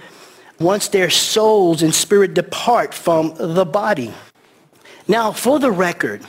once 0.60 0.90
their 0.90 1.10
souls 1.10 1.82
and 1.82 1.94
spirit 1.94 2.34
depart 2.34 2.94
from 2.94 3.34
the 3.38 3.66
body. 3.66 4.14
Now, 5.08 5.32
for 5.32 5.60
the 5.60 5.72
record, 5.72 6.22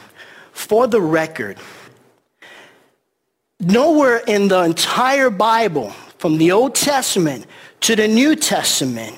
for 0.53 0.87
the 0.87 1.01
record, 1.01 1.59
nowhere 3.61 4.19
in 4.27 4.49
the 4.49 4.63
entire 4.63 5.31
Bible, 5.31 5.91
from 6.19 6.39
the 6.39 6.53
Old 6.53 6.75
Testament 6.75 7.47
to 7.81 7.95
the 7.95 8.09
New 8.09 8.35
Testament, 8.35 9.15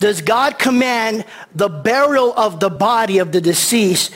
does 0.00 0.20
God 0.20 0.58
command 0.58 1.24
the 1.54 1.68
burial 1.68 2.34
of 2.36 2.58
the 2.60 2.70
body 2.70 3.18
of 3.18 3.30
the 3.30 3.40
deceased 3.40 4.10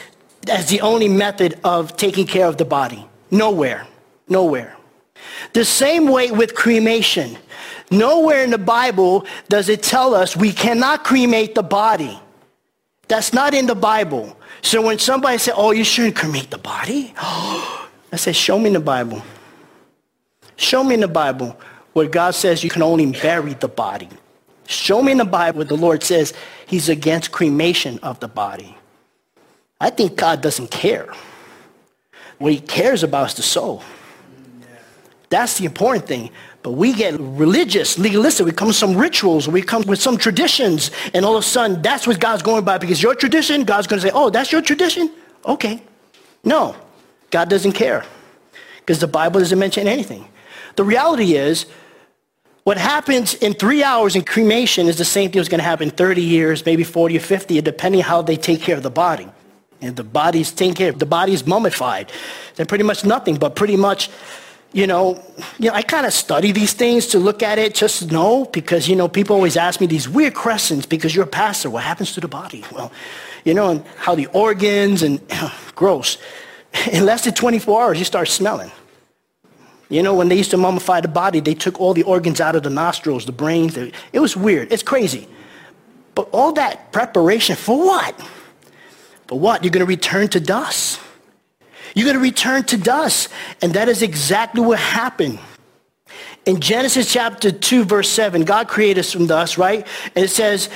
as 0.48 0.68
the 0.68 0.80
only 0.80 1.08
method 1.08 1.58
of 1.64 1.96
taking 1.96 2.26
care 2.26 2.46
of 2.46 2.56
the 2.56 2.64
body? 2.64 3.06
Nowhere. 3.30 3.86
Nowhere. 4.28 4.76
The 5.52 5.64
same 5.64 6.08
way 6.08 6.30
with 6.30 6.54
cremation. 6.54 7.36
Nowhere 7.90 8.44
in 8.44 8.50
the 8.50 8.58
Bible 8.58 9.26
does 9.48 9.68
it 9.68 9.82
tell 9.82 10.14
us 10.14 10.36
we 10.36 10.52
cannot 10.52 11.04
cremate 11.04 11.54
the 11.54 11.62
body. 11.62 12.18
That's 13.08 13.32
not 13.32 13.54
in 13.54 13.66
the 13.66 13.74
Bible. 13.74 14.36
So 14.62 14.82
when 14.82 14.98
somebody 14.98 15.38
says, 15.38 15.54
oh, 15.56 15.70
you 15.70 15.84
shouldn't 15.84 16.16
cremate 16.16 16.50
the 16.50 16.58
body, 16.58 17.14
I 17.18 18.16
say, 18.16 18.32
show 18.32 18.58
me 18.58 18.66
in 18.66 18.74
the 18.74 18.80
Bible. 18.80 19.22
Show 20.56 20.84
me 20.84 20.94
in 20.94 21.00
the 21.00 21.08
Bible 21.08 21.58
where 21.92 22.08
God 22.08 22.34
says 22.34 22.62
you 22.62 22.70
can 22.70 22.82
only 22.82 23.06
bury 23.12 23.54
the 23.54 23.68
body. 23.68 24.08
Show 24.66 25.02
me 25.02 25.12
in 25.12 25.18
the 25.18 25.24
Bible 25.24 25.58
where 25.58 25.66
the 25.66 25.76
Lord 25.76 26.02
says 26.02 26.34
he's 26.66 26.88
against 26.88 27.32
cremation 27.32 27.98
of 28.02 28.20
the 28.20 28.28
body. 28.28 28.76
I 29.80 29.90
think 29.90 30.16
God 30.16 30.40
doesn't 30.42 30.70
care. 30.70 31.12
What 32.38 32.52
he 32.52 32.60
cares 32.60 33.02
about 33.02 33.28
is 33.28 33.34
the 33.34 33.42
soul. 33.42 33.82
That's 35.30 35.58
the 35.58 35.66
important 35.66 36.06
thing. 36.06 36.30
But 36.62 36.72
we 36.72 36.92
get 36.92 37.18
religious, 37.18 37.98
legalistic. 37.98 38.46
We 38.46 38.52
come 38.52 38.68
with 38.68 38.76
some 38.76 38.96
rituals. 38.96 39.48
We 39.48 39.62
come 39.62 39.82
with 39.82 40.00
some 40.00 40.16
traditions. 40.16 40.90
And 41.14 41.24
all 41.24 41.36
of 41.36 41.44
a 41.44 41.46
sudden, 41.46 41.82
that's 41.82 42.06
what 42.06 42.18
God's 42.18 42.42
going 42.42 42.64
by. 42.64 42.78
Because 42.78 43.02
your 43.02 43.14
tradition, 43.14 43.64
God's 43.64 43.86
going 43.86 44.00
to 44.00 44.08
say, 44.08 44.12
oh, 44.14 44.30
that's 44.30 44.50
your 44.50 44.62
tradition? 44.62 45.10
Okay. 45.46 45.82
No, 46.42 46.74
God 47.30 47.48
doesn't 47.48 47.72
care. 47.72 48.04
Because 48.80 48.98
the 48.98 49.06
Bible 49.06 49.40
doesn't 49.40 49.58
mention 49.58 49.86
anything. 49.86 50.26
The 50.76 50.84
reality 50.84 51.34
is, 51.34 51.66
what 52.64 52.78
happens 52.78 53.34
in 53.34 53.54
three 53.54 53.82
hours 53.82 54.14
in 54.16 54.24
cremation 54.24 54.88
is 54.88 54.98
the 54.98 55.04
same 55.04 55.30
thing 55.30 55.38
that's 55.38 55.48
going 55.48 55.58
to 55.60 55.64
happen 55.64 55.90
30 55.90 56.22
years, 56.22 56.66
maybe 56.66 56.84
40 56.84 57.16
or 57.16 57.20
50, 57.20 57.60
depending 57.62 58.02
how 58.02 58.22
they 58.22 58.36
take 58.36 58.60
care 58.60 58.76
of 58.76 58.82
the 58.82 58.90
body. 58.90 59.28
And 59.80 59.94
the 59.96 60.04
body's 60.04 60.50
of. 60.50 60.98
The 60.98 61.06
body's 61.06 61.46
mummified. 61.46 62.10
Then 62.56 62.66
pretty 62.66 62.84
much 62.84 63.04
nothing, 63.04 63.36
but 63.36 63.54
pretty 63.54 63.76
much 63.76 64.10
you 64.72 64.86
know, 64.86 65.22
you 65.58 65.70
know, 65.70 65.74
I 65.74 65.82
kind 65.82 66.04
of 66.04 66.12
study 66.12 66.52
these 66.52 66.74
things 66.74 67.06
to 67.08 67.18
look 67.18 67.42
at 67.42 67.58
it, 67.58 67.74
just 67.74 68.00
to 68.00 68.06
know, 68.12 68.44
because, 68.44 68.86
you 68.86 68.96
know, 68.96 69.08
people 69.08 69.34
always 69.34 69.56
ask 69.56 69.80
me 69.80 69.86
these 69.86 70.08
weird 70.08 70.34
questions 70.34 70.84
because 70.84 71.14
you're 71.14 71.24
a 71.24 71.28
pastor. 71.28 71.70
What 71.70 71.84
happens 71.84 72.12
to 72.14 72.20
the 72.20 72.28
body? 72.28 72.64
Well, 72.70 72.92
you 73.44 73.54
know, 73.54 73.70
and 73.70 73.86
how 73.96 74.14
the 74.14 74.26
organs 74.26 75.02
and 75.02 75.20
gross. 75.74 76.18
In 76.92 77.06
less 77.06 77.24
than 77.24 77.32
24 77.32 77.82
hours, 77.82 77.98
you 77.98 78.04
start 78.04 78.28
smelling. 78.28 78.70
You 79.88 80.02
know, 80.02 80.14
when 80.14 80.28
they 80.28 80.36
used 80.36 80.50
to 80.50 80.58
mummify 80.58 81.00
the 81.00 81.08
body, 81.08 81.40
they 81.40 81.54
took 81.54 81.80
all 81.80 81.94
the 81.94 82.02
organs 82.02 82.38
out 82.38 82.54
of 82.54 82.62
the 82.62 82.68
nostrils, 82.68 83.24
the 83.24 83.32
brains. 83.32 83.74
It 83.74 84.20
was 84.20 84.36
weird. 84.36 84.70
It's 84.70 84.82
crazy. 84.82 85.26
But 86.14 86.28
all 86.30 86.52
that 86.52 86.92
preparation 86.92 87.56
for 87.56 87.86
what? 87.86 88.20
For 89.28 89.38
what? 89.38 89.62
You're 89.62 89.70
going 89.70 89.84
to 89.84 89.86
return 89.86 90.28
to 90.28 90.40
dust. 90.40 91.00
You're 91.94 92.06
going 92.06 92.16
to 92.16 92.22
return 92.22 92.64
to 92.64 92.76
dust. 92.76 93.28
And 93.62 93.74
that 93.74 93.88
is 93.88 94.02
exactly 94.02 94.62
what 94.62 94.78
happened. 94.78 95.38
In 96.46 96.60
Genesis 96.60 97.12
chapter 97.12 97.52
2, 97.52 97.84
verse 97.84 98.08
7, 98.08 98.44
God 98.44 98.68
created 98.68 99.00
us 99.00 99.12
from 99.12 99.26
dust, 99.26 99.58
right? 99.58 99.86
And 100.16 100.24
it 100.24 100.30
says, 100.30 100.70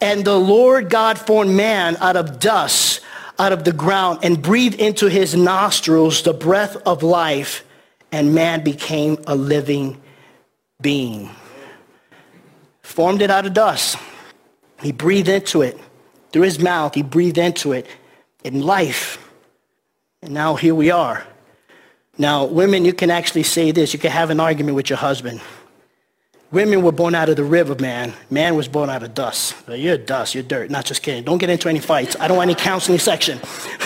And 0.00 0.24
the 0.24 0.38
Lord 0.38 0.90
God 0.90 1.18
formed 1.18 1.56
man 1.56 1.96
out 1.96 2.16
of 2.16 2.38
dust, 2.38 3.00
out 3.38 3.52
of 3.52 3.64
the 3.64 3.72
ground, 3.72 4.20
and 4.22 4.42
breathed 4.42 4.78
into 4.78 5.06
his 5.06 5.34
nostrils 5.34 6.22
the 6.22 6.34
breath 6.34 6.76
of 6.86 7.02
life, 7.02 7.64
and 8.12 8.34
man 8.34 8.62
became 8.62 9.16
a 9.26 9.34
living 9.34 10.00
being. 10.80 11.30
Formed 12.82 13.22
it 13.22 13.30
out 13.30 13.46
of 13.46 13.54
dust. 13.54 13.96
He 14.82 14.92
breathed 14.92 15.28
into 15.28 15.62
it. 15.62 15.80
Through 16.34 16.42
his 16.42 16.58
mouth, 16.58 16.96
he 16.96 17.02
breathed 17.02 17.38
into 17.38 17.70
it 17.70 17.86
in 18.42 18.60
life. 18.60 19.24
And 20.20 20.34
now 20.34 20.56
here 20.56 20.74
we 20.74 20.90
are. 20.90 21.24
Now, 22.18 22.44
women, 22.44 22.84
you 22.84 22.92
can 22.92 23.08
actually 23.08 23.44
say 23.44 23.70
this. 23.70 23.92
You 23.92 24.00
can 24.00 24.10
have 24.10 24.30
an 24.30 24.40
argument 24.40 24.74
with 24.74 24.90
your 24.90 24.96
husband. 24.96 25.40
Women 26.50 26.82
were 26.82 26.90
born 26.90 27.14
out 27.14 27.28
of 27.28 27.36
the 27.36 27.44
river, 27.44 27.76
man. 27.76 28.14
Man 28.30 28.56
was 28.56 28.66
born 28.66 28.90
out 28.90 29.04
of 29.04 29.14
dust. 29.14 29.54
You're 29.68 29.96
dust, 29.96 30.34
you're 30.34 30.42
dirt. 30.42 30.70
Not 30.70 30.86
just 30.86 31.04
kidding. 31.04 31.22
Don't 31.22 31.38
get 31.38 31.50
into 31.50 31.68
any 31.68 31.78
fights. 31.78 32.16
I 32.18 32.26
don't 32.26 32.36
want 32.36 32.50
any 32.50 32.60
counseling 32.60 32.98
section. 32.98 33.38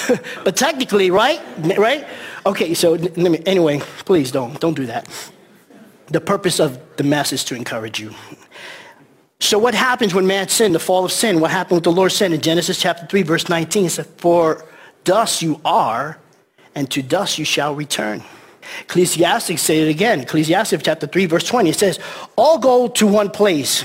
but 0.43 0.57
technically, 0.57 1.11
right? 1.11 1.43
Right? 1.77 2.07
Okay, 2.47 2.73
so 2.73 2.95
anyway, 2.95 3.81
please 4.07 4.33
don't. 4.33 4.59
Don't 4.59 4.73
do 4.73 4.87
that. 4.87 5.07
The 6.07 6.23
purpose 6.23 6.61
of 6.61 6.81
the 6.97 7.05
mess 7.05 7.31
is 7.35 7.45
to 7.45 7.55
encourage 7.55 8.01
you. 8.01 8.15
So 9.41 9.59
what 9.59 9.75
happens 9.75 10.15
when 10.15 10.27
man 10.27 10.49
sinned, 10.49 10.75
the 10.75 10.81
fall 10.81 11.05
of 11.05 11.13
sin? 11.13 11.41
What 11.41 11.51
happened 11.51 11.77
with 11.77 11.85
the 11.85 11.93
Lord's 11.93 12.17
sin 12.17 12.33
in 12.33 12.41
Genesis 12.41 12.81
chapter 12.81 13.07
3, 13.07 13.23
verse 13.23 13.49
19? 13.49 13.87
It 13.87 13.91
says, 13.91 14.09
for 14.17 14.65
dust 15.05 15.43
you 15.43 15.61
are, 15.65 16.19
and 16.75 16.91
to 16.91 17.03
dust 17.03 17.39
you 17.39 17.45
shall 17.45 17.75
return. 17.75 18.23
Ecclesiastes 18.81 19.63
say 19.63 19.81
it 19.81 19.89
again. 19.89 20.21
Ecclesiastes 20.21 20.83
chapter 20.83 21.07
3, 21.07 21.27
verse 21.27 21.45
20. 21.45 21.71
It 21.71 21.77
says, 21.77 21.99
all 22.37 22.59
go 22.59 22.89
to 22.89 23.07
one 23.07 23.31
place. 23.31 23.85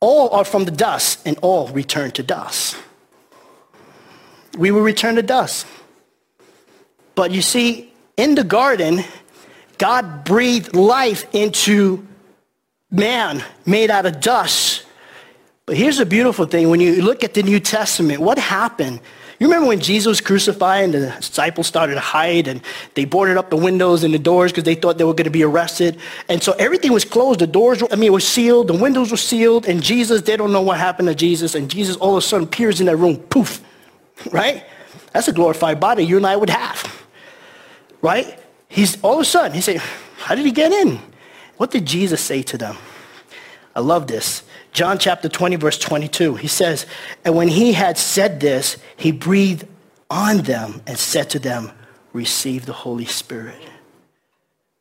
All 0.00 0.30
are 0.30 0.44
from 0.44 0.64
the 0.64 0.70
dust, 0.70 1.20
and 1.26 1.36
all 1.42 1.68
return 1.68 2.10
to 2.12 2.22
dust. 2.22 2.76
We 4.56 4.70
will 4.70 4.80
return 4.80 5.16
to 5.16 5.22
dust. 5.22 5.66
But 7.14 7.32
you 7.32 7.42
see, 7.42 7.92
in 8.16 8.34
the 8.34 8.44
garden, 8.44 9.04
God 9.76 10.24
breathed 10.24 10.74
life 10.74 11.26
into 11.34 12.06
man 12.90 13.44
made 13.66 13.90
out 13.90 14.06
of 14.06 14.20
dust. 14.20 14.84
But 15.66 15.76
here's 15.76 15.98
the 15.98 16.06
beautiful 16.06 16.46
thing. 16.46 16.68
When 16.68 16.80
you 16.80 17.02
look 17.02 17.22
at 17.22 17.34
the 17.34 17.42
New 17.42 17.60
Testament, 17.60 18.20
what 18.20 18.38
happened? 18.38 19.00
You 19.38 19.46
remember 19.46 19.68
when 19.68 19.80
Jesus 19.80 20.06
was 20.06 20.20
crucified 20.20 20.84
and 20.84 20.92
the 20.94 21.14
disciples 21.18 21.66
started 21.66 21.94
to 21.94 22.00
hide 22.00 22.46
and 22.46 22.60
they 22.94 23.06
boarded 23.06 23.38
up 23.38 23.48
the 23.48 23.56
windows 23.56 24.04
and 24.04 24.12
the 24.12 24.18
doors 24.18 24.52
because 24.52 24.64
they 24.64 24.74
thought 24.74 24.98
they 24.98 25.04
were 25.04 25.14
going 25.14 25.24
to 25.24 25.30
be 25.30 25.42
arrested. 25.42 25.98
And 26.28 26.42
so 26.42 26.52
everything 26.58 26.92
was 26.92 27.06
closed. 27.06 27.40
The 27.40 27.46
doors, 27.46 27.82
I 27.90 27.96
mean, 27.96 28.12
were 28.12 28.20
sealed. 28.20 28.68
The 28.68 28.74
windows 28.74 29.10
were 29.10 29.16
sealed. 29.16 29.66
And 29.66 29.82
Jesus, 29.82 30.20
they 30.20 30.36
don't 30.36 30.52
know 30.52 30.60
what 30.60 30.76
happened 30.78 31.08
to 31.08 31.14
Jesus. 31.14 31.54
And 31.54 31.70
Jesus 31.70 31.96
all 31.96 32.16
of 32.16 32.18
a 32.18 32.26
sudden 32.26 32.48
appears 32.48 32.80
in 32.80 32.86
that 32.86 32.96
room. 32.96 33.16
Poof. 33.16 33.60
Right? 34.30 34.66
That's 35.14 35.28
a 35.28 35.32
glorified 35.32 35.80
body 35.80 36.04
you 36.04 36.18
and 36.18 36.26
I 36.26 36.36
would 36.36 36.50
have. 36.50 37.06
Right? 38.02 38.38
He's 38.68 39.02
all 39.02 39.14
of 39.14 39.20
a 39.20 39.24
sudden, 39.24 39.52
he 39.52 39.62
said, 39.62 39.78
how 40.18 40.34
did 40.34 40.44
he 40.44 40.52
get 40.52 40.72
in? 40.72 41.00
What 41.60 41.70
did 41.70 41.84
Jesus 41.84 42.22
say 42.22 42.40
to 42.44 42.56
them? 42.56 42.74
I 43.76 43.80
love 43.80 44.06
this. 44.06 44.44
John 44.72 44.98
chapter 44.98 45.28
20, 45.28 45.56
verse 45.56 45.76
22, 45.76 46.36
he 46.36 46.48
says, 46.48 46.86
And 47.22 47.36
when 47.36 47.48
he 47.48 47.74
had 47.74 47.98
said 47.98 48.40
this, 48.40 48.78
he 48.96 49.12
breathed 49.12 49.66
on 50.08 50.38
them 50.38 50.80
and 50.86 50.96
said 50.96 51.28
to 51.30 51.38
them, 51.38 51.70
Receive 52.14 52.64
the 52.64 52.72
Holy 52.72 53.04
Spirit. 53.04 53.58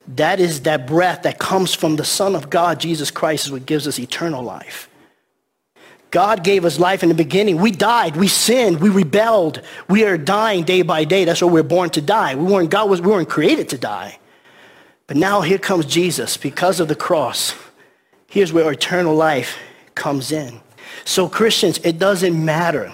That 0.08 0.40
is 0.40 0.62
that 0.62 0.88
breath 0.88 1.24
that 1.24 1.38
comes 1.38 1.74
from 1.74 1.98
the 1.98 2.06
Son 2.06 2.34
of 2.34 2.50
God, 2.50 2.80
Jesus 2.80 3.12
Christ, 3.12 3.48
is 3.48 3.52
what 3.52 3.66
gives 3.66 3.86
us 3.86 4.00
eternal 4.00 4.42
life. 4.42 4.90
God 6.12 6.46
gave 6.46 6.64
us 6.64 6.80
life 6.80 7.04
in 7.04 7.10
the 7.10 7.14
beginning. 7.14 7.58
We 7.58 7.72
died. 7.72 8.16
We 8.16 8.30
sinned. 8.30 8.80
We 8.80 8.88
rebelled. 8.88 9.62
We 9.90 10.06
are 10.06 10.18
dying 10.18 10.64
day 10.64 10.84
by 10.84 11.04
day. 11.04 11.26
That's 11.26 11.42
why 11.42 11.52
we're 11.52 11.64
born 11.64 11.90
to 11.90 12.02
die. 12.02 12.36
We 12.36 12.50
weren't, 12.50 12.70
God 12.70 12.90
was, 12.90 13.02
we 13.02 13.12
weren't 13.12 13.28
created 13.28 13.68
to 13.68 13.78
die. 13.78 14.19
But 15.10 15.18
now 15.18 15.42
here 15.42 15.58
comes 15.58 15.88
Jesus 15.88 16.38
because 16.38 16.80
of 16.80 16.88
the 16.88 16.96
cross. 16.96 17.56
Here's 18.28 18.54
where 18.54 18.72
eternal 18.72 19.16
life 19.16 19.58
comes 19.96 20.32
in. 20.32 20.62
So 21.04 21.28
Christians, 21.28 21.80
it 21.80 21.98
doesn't 21.98 22.46
matter. 22.46 22.94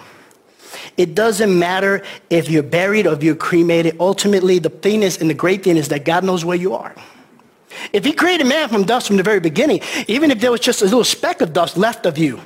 It 0.96 1.14
doesn't 1.14 1.60
matter 1.60 2.04
if 2.30 2.50
you're 2.50 2.64
buried 2.64 3.06
or 3.06 3.16
if 3.16 3.22
you're 3.22 3.36
cremated. 3.36 3.98
Ultimately, 4.00 4.60
the 4.60 4.70
thing 4.70 5.04
is, 5.04 5.20
and 5.20 5.30
the 5.30 5.34
great 5.34 5.66
thing 5.66 5.76
is 5.76 5.90
that 5.90 6.06
God 6.06 6.24
knows 6.24 6.46
where 6.46 6.56
you 6.56 6.74
are. 6.74 6.96
If 7.92 8.06
he 8.06 8.14
created 8.14 8.48
man 8.48 8.70
from 8.70 8.86
dust 8.86 9.08
from 9.08 9.18
the 9.18 9.24
very 9.24 9.42
beginning, 9.42 9.82
even 10.08 10.32
if 10.32 10.40
there 10.40 10.52
was 10.52 10.62
just 10.62 10.82
a 10.82 10.86
little 10.86 11.04
speck 11.04 11.42
of 11.42 11.52
dust 11.52 11.76
left 11.76 12.06
of 12.06 12.18
you, 12.18 12.40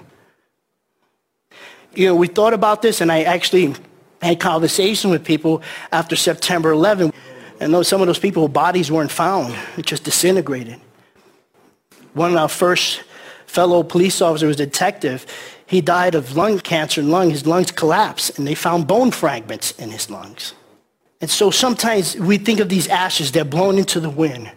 you 1.93 2.07
know, 2.07 2.15
we 2.15 2.25
thought 2.25 2.55
about 2.55 2.81
this 2.81 3.01
and 3.01 3.11
I 3.11 3.21
actually 3.21 3.75
had 4.19 4.39
conversation 4.39 5.11
with 5.11 5.23
people 5.23 5.61
after 5.91 6.15
September 6.15 6.71
11. 6.71 7.13
And 7.59 7.73
those, 7.73 7.87
some 7.87 8.01
of 8.01 8.07
those 8.07 8.19
people, 8.19 8.47
bodies 8.47 8.91
weren't 8.91 9.11
found. 9.11 9.55
It 9.77 9.85
just 9.85 10.03
disintegrated. 10.03 10.79
One 12.13 12.31
of 12.31 12.37
our 12.37 12.49
first 12.49 13.03
fellow 13.45 13.83
police 13.83 14.21
officer 14.21 14.47
was 14.47 14.59
a 14.59 14.65
detective. 14.65 15.25
He 15.65 15.81
died 15.81 16.15
of 16.15 16.35
lung 16.35 16.59
cancer 16.59 17.01
and 17.01 17.11
lung. 17.11 17.29
His 17.29 17.45
lungs 17.45 17.71
collapsed, 17.71 18.37
and 18.37 18.47
they 18.47 18.55
found 18.55 18.87
bone 18.87 19.11
fragments 19.11 19.71
in 19.71 19.91
his 19.91 20.09
lungs. 20.09 20.53
And 21.21 21.29
so 21.29 21.51
sometimes 21.51 22.15
we 22.15 22.37
think 22.37 22.59
of 22.59 22.69
these 22.69 22.87
ashes, 22.87 23.31
they're 23.31 23.43
blown 23.43 23.77
into 23.77 23.99
the 23.99 24.09
wind, 24.09 24.51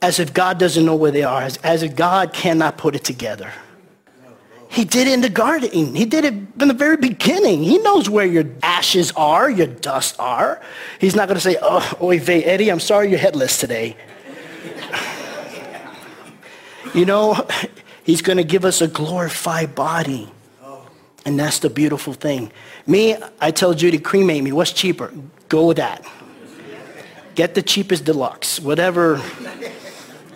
as 0.00 0.18
if 0.18 0.32
God 0.32 0.58
doesn't 0.58 0.84
know 0.84 0.96
where 0.96 1.10
they 1.10 1.22
are, 1.22 1.42
as, 1.42 1.58
as 1.58 1.82
if 1.82 1.94
God 1.94 2.32
cannot 2.32 2.78
put 2.78 2.96
it 2.96 3.04
together. 3.04 3.52
He 4.70 4.84
did 4.84 5.08
it 5.08 5.14
in 5.14 5.20
the 5.22 5.30
garden. 5.30 5.94
He 5.94 6.04
did 6.04 6.24
it 6.24 6.34
in 6.34 6.68
the 6.68 6.74
very 6.74 6.96
beginning. 6.96 7.62
He 7.62 7.78
knows 7.78 8.08
where 8.10 8.26
your 8.26 8.44
ashes 8.62 9.12
are, 9.16 9.50
your 9.50 9.66
dust 9.66 10.16
are. 10.18 10.60
He's 11.00 11.16
not 11.16 11.26
going 11.26 11.36
to 11.36 11.40
say, 11.40 11.56
oh, 11.60 11.98
oy 12.00 12.18
vey, 12.20 12.44
Eddie, 12.44 12.70
I'm 12.70 12.80
sorry 12.80 13.08
you're 13.08 13.18
headless 13.18 13.58
today. 13.58 13.96
you 16.94 17.06
know, 17.06 17.46
He's 18.08 18.22
going 18.22 18.38
to 18.38 18.44
give 18.44 18.64
us 18.64 18.80
a 18.80 18.88
glorified 18.88 19.74
body. 19.74 20.30
And 21.26 21.38
that's 21.38 21.58
the 21.58 21.68
beautiful 21.68 22.14
thing. 22.14 22.50
Me, 22.86 23.16
I 23.38 23.50
tell 23.50 23.74
Judy, 23.74 23.98
cremate 23.98 24.42
me. 24.42 24.50
What's 24.50 24.72
cheaper? 24.72 25.12
Go 25.50 25.66
with 25.66 25.76
that. 25.76 26.06
Get 27.34 27.54
the 27.54 27.60
cheapest 27.60 28.06
deluxe, 28.06 28.60
whatever. 28.60 29.20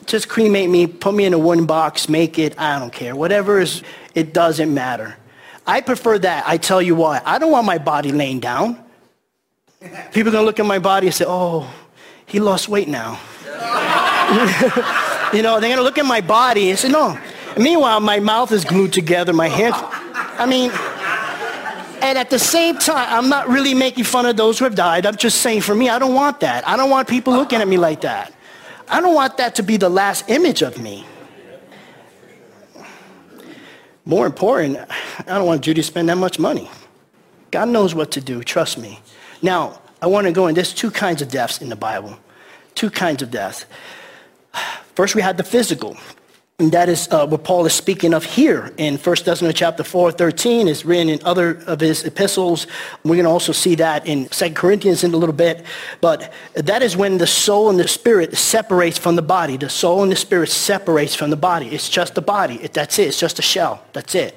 Just 0.05 0.29
cremate 0.29 0.68
me, 0.68 0.87
put 0.87 1.14
me 1.14 1.25
in 1.25 1.33
a 1.33 1.38
wooden 1.38 1.64
box, 1.64 2.11
make 2.11 2.38
it, 2.38 2.61
I 2.61 2.79
don't 2.79 2.92
care. 2.92 3.16
Whatever 3.16 3.61
is, 3.61 3.83
it 4.14 4.33
doesn't 4.33 4.72
matter. 4.72 5.16
I 5.66 5.81
prefer 5.81 6.18
that. 6.18 6.44
I 6.46 6.57
tell 6.57 6.83
you 6.83 6.94
why. 6.94 7.22
I 7.25 7.38
don't 7.38 7.53
want 7.53 7.66
my 7.66 7.79
body 7.79 8.12
laying 8.12 8.40
down. 8.40 8.83
People 10.12 10.29
are 10.29 10.33
going 10.33 10.42
to 10.42 10.46
look 10.46 10.61
at 10.61 10.66
my 10.66 10.79
body 10.79 11.07
and 11.09 11.14
say, 11.14 11.25
oh, 11.27 11.72
he 12.27 12.40
lost 12.40 12.68
weight 12.68 12.88
now. 12.88 13.20
you 15.33 15.42
know, 15.42 15.61
they're 15.61 15.68
going 15.68 15.77
to 15.77 15.83
look 15.83 15.98
at 15.98 16.07
my 16.07 16.20
body 16.20 16.70
and 16.70 16.79
say, 16.79 16.88
no. 16.88 17.18
Meanwhile, 17.57 18.01
my 18.01 18.18
mouth 18.18 18.51
is 18.53 18.64
glued 18.64 18.92
together, 18.92 19.33
my 19.33 19.48
hands. 19.48 19.77
I 19.79 20.46
mean, 20.46 20.70
and 22.03 22.18
at 22.18 22.31
the 22.31 22.38
same 22.38 22.79
time, 22.79 23.07
I'm 23.11 23.29
not 23.29 23.48
really 23.48 23.75
making 23.75 24.05
fun 24.05 24.27
of 24.27 24.37
those 24.37 24.59
who 24.59 24.64
have 24.64 24.75
died. 24.75 25.07
I'm 25.07 25.16
just 25.16 25.40
saying 25.40 25.61
for 25.61 25.75
me, 25.75 25.88
I 25.88 25.98
don't 25.98 26.14
want 26.14 26.40
that. 26.40 26.66
I 26.66 26.77
don't 26.77 26.90
want 26.90 27.09
people 27.09 27.33
looking 27.33 27.61
at 27.61 27.68
me 27.68 27.77
like 27.77 28.01
that. 28.01 28.33
I 28.88 29.01
don't 29.01 29.14
want 29.14 29.37
that 29.37 29.55
to 29.57 29.62
be 29.62 29.77
the 29.77 29.88
last 29.88 30.29
image 30.29 30.62
of 30.62 30.79
me. 30.79 31.07
More 34.05 34.27
important, 34.27 34.79
I 34.79 35.38
don't 35.38 35.47
want 35.47 35.62
Judy 35.62 35.81
to 35.81 35.87
spend 35.87 36.09
that 36.09 36.17
much 36.17 36.38
money. 36.38 36.69
God 37.51 37.69
knows 37.69 37.95
what 37.95 38.11
to 38.12 38.21
do, 38.21 38.43
trust 38.43 38.79
me. 38.79 39.01
Now, 39.43 39.81
I 40.01 40.07
want 40.07 40.27
to 40.27 40.33
go 40.33 40.49
in. 40.49 40.55
There's 40.55 40.75
two 40.75 40.91
kinds 40.91 41.23
of 41.23 41.29
deaths 41.29 41.62
in 41.62 41.69
the 41.69 41.77
Bible. 41.77 42.19
Two 42.75 42.91
kinds 42.91 43.23
of 43.23 43.31
death. 43.31 43.67
First, 44.97 45.15
we 45.15 45.23
had 45.23 45.37
the 45.37 45.45
physical. 45.45 45.97
And 46.59 46.71
that 46.73 46.88
is 46.88 47.09
uh, 47.11 47.27
what 47.27 47.45
Paul 47.45 47.67
is 47.67 47.73
speaking 47.73 48.15
of 48.15 48.25
here 48.25 48.73
in 48.77 48.97
1 48.97 49.17
Thessalonians 49.25 49.59
chapter 49.59 49.83
4, 49.83 50.12
13. 50.12 50.69
It's 50.69 50.85
written 50.85 51.09
in 51.09 51.21
other 51.25 51.62
of 51.67 51.81
his 51.81 52.05
epistles. 52.05 52.67
We're 53.05 53.17
going 53.17 53.25
to 53.25 53.31
also 53.31 53.53
see 53.53 53.75
that 53.77 54.07
in 54.07 54.27
2 54.29 54.51
Corinthians 54.51 55.03
in 55.03 55.12
a 55.12 55.17
little 55.17 55.35
bit. 55.35 55.65
But 56.01 56.33
that 56.55 56.83
is 56.83 56.97
when 56.97 57.19
the 57.19 57.27
soul 57.27 57.71
and 57.71 57.81
the 57.81 57.88
spirit 57.88 58.37
separates 58.37 58.99
from 58.99 59.17
the 59.17 59.23
body. 59.23 59.57
The 59.57 59.71
soul 59.71 60.03
and 60.03 60.12
the 60.12 60.17
spirit 60.17 60.51
separates 60.51 61.15
from 61.15 61.31
the 61.31 61.37
body. 61.37 61.69
It's 61.69 61.88
just 61.88 62.15
the 62.15 62.23
body. 62.23 62.62
It, 62.62 62.75
that's 62.75 62.99
it. 62.99 63.09
It's 63.09 63.19
just 63.19 63.38
a 63.38 63.43
shell. 63.43 63.83
That's 63.93 64.15
it. 64.15 64.37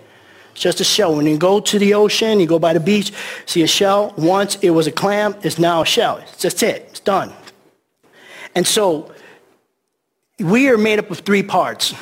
It's 0.53 0.61
just 0.61 0.79
a 0.79 0.85
shell. 0.85 1.15
When 1.15 1.27
you 1.27 1.37
go 1.37 1.59
to 1.59 1.77
the 1.77 1.93
ocean, 1.93 2.39
you 2.39 2.47
go 2.47 2.59
by 2.59 2.71
the 2.71 2.79
beach, 2.79 3.11
see 3.45 3.61
a 3.61 3.67
shell. 3.67 4.13
Once 4.17 4.55
it 4.61 4.69
was 4.69 4.87
a 4.87 4.91
clam, 4.91 5.35
it's 5.43 5.59
now 5.59 5.81
a 5.81 5.85
shell. 5.85 6.17
It's 6.17 6.37
just 6.37 6.63
it. 6.63 6.87
It's 6.89 7.01
done. 7.01 7.33
And 8.55 8.65
so 8.65 9.13
we 10.39 10.69
are 10.69 10.77
made 10.77 10.99
up 10.99 11.09
of 11.11 11.19
three 11.19 11.43
parts 11.43 11.93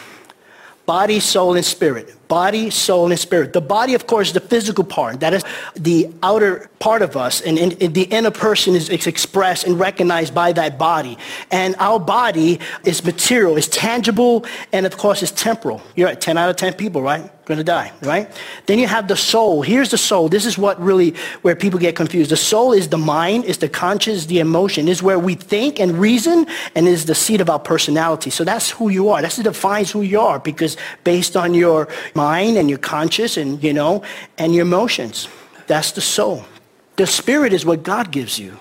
body, 0.86 1.20
soul, 1.20 1.56
and 1.56 1.66
spirit. 1.66 2.14
Body, 2.28 2.70
soul, 2.70 3.12
and 3.12 3.20
spirit. 3.20 3.54
The 3.54 3.62
body, 3.62 3.94
of 3.94 4.08
course, 4.08 4.28
is 4.28 4.34
the 4.34 4.40
physical 4.40 4.84
part. 4.84 5.20
That 5.20 5.34
is 5.34 5.44
the 5.76 6.10
outer 6.24 6.70
part 6.80 7.02
of 7.02 7.16
us. 7.16 7.42
And, 7.42 7.58
and, 7.58 7.82
and 7.82 7.94
the 7.94 8.04
inner 8.04 8.32
person 8.32 8.76
is, 8.76 8.90
expressed 8.90 9.66
and 9.66 9.80
recognized 9.80 10.34
by 10.34 10.54
that 10.54 10.78
body. 10.78 11.18
And 11.52 11.76
our 11.80 12.00
body 12.00 12.60
is 12.84 13.04
material, 13.04 13.58
is 13.58 13.68
tangible, 13.68 14.46
and 14.72 14.86
of 14.86 14.98
course, 14.98 15.22
is 15.24 15.32
temporal. 15.32 15.82
You're 15.96 16.10
at 16.10 16.22
10 16.22 16.38
out 16.38 16.50
of 16.50 16.56
10 16.56 16.74
people, 16.74 17.02
right? 17.02 17.30
Going 17.46 17.58
to 17.58 17.64
die, 17.66 17.92
right? 18.04 18.32
Then 18.68 18.80
you 18.80 18.88
have 18.88 19.10
the 19.10 19.18
soul. 19.18 19.64
Here's 19.64 19.92
the 19.92 19.98
soul. 19.98 20.30
This 20.30 20.46
is 20.46 20.58
what 20.58 20.80
really, 20.80 21.14
where 21.42 21.58
people 21.58 21.78
get 21.78 21.94
confused. 21.94 22.32
The 22.32 22.38
soul 22.38 22.72
is 22.72 22.88
the 22.88 22.98
mind, 22.98 23.44
is 23.44 23.58
the 23.58 23.68
conscience, 23.68 24.28
the 24.28 24.40
emotion. 24.40 24.88
Is 24.88 25.04
where 25.04 25.20
we 25.20 25.36
think 25.36 25.78
and 25.78 26.00
reason, 26.00 26.48
and 26.74 26.88
is 26.88 27.06
the 27.06 27.16
seat 27.16 27.42
of 27.42 27.50
our 27.50 27.60
personality. 27.60 28.30
So 28.30 28.46
that's 28.46 28.72
who 28.72 28.88
you 28.88 29.10
are. 29.10 29.22
What 29.22 29.40
defines 29.44 29.92
who 29.92 30.04
you 30.04 30.22
are, 30.22 30.40
because 30.40 30.78
based 31.04 31.36
on 31.36 31.54
your 31.54 31.90
mind 32.16 32.58
and 32.58 32.70
your 32.70 32.80
conscience 32.80 33.38
and, 33.38 33.62
you 33.64 33.74
know, 33.74 34.04
and 34.38 34.54
your 34.54 34.64
emotions. 34.64 35.28
That's 35.68 35.92
the 35.92 36.02
soul. 36.02 36.46
The 36.96 37.08
spirit 37.08 37.54
is 37.54 37.66
what 37.66 37.84
God 37.84 38.12
gives 38.12 38.38
you. 38.38 38.58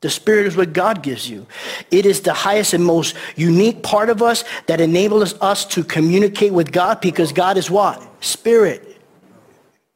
The 0.00 0.10
Spirit 0.10 0.46
is 0.46 0.56
what 0.56 0.72
God 0.72 1.02
gives 1.02 1.28
you. 1.28 1.46
It 1.90 2.06
is 2.06 2.22
the 2.22 2.32
highest 2.32 2.72
and 2.72 2.84
most 2.84 3.14
unique 3.36 3.82
part 3.82 4.08
of 4.08 4.22
us 4.22 4.44
that 4.66 4.80
enables 4.80 5.34
us 5.42 5.66
to 5.66 5.84
communicate 5.84 6.54
with 6.54 6.72
God 6.72 7.00
because 7.02 7.32
God 7.32 7.58
is 7.58 7.70
what? 7.70 8.02
Spirit. 8.24 8.98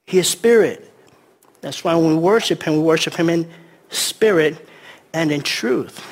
He 0.06 0.18
is 0.18 0.28
Spirit. 0.28 0.92
That's 1.62 1.82
why 1.82 1.94
when 1.94 2.08
we 2.08 2.16
worship 2.16 2.62
Him, 2.62 2.74
we 2.74 2.80
worship 2.80 3.14
Him 3.14 3.30
in 3.30 3.50
spirit 3.88 4.68
and 5.14 5.32
in 5.32 5.40
truth. 5.40 6.04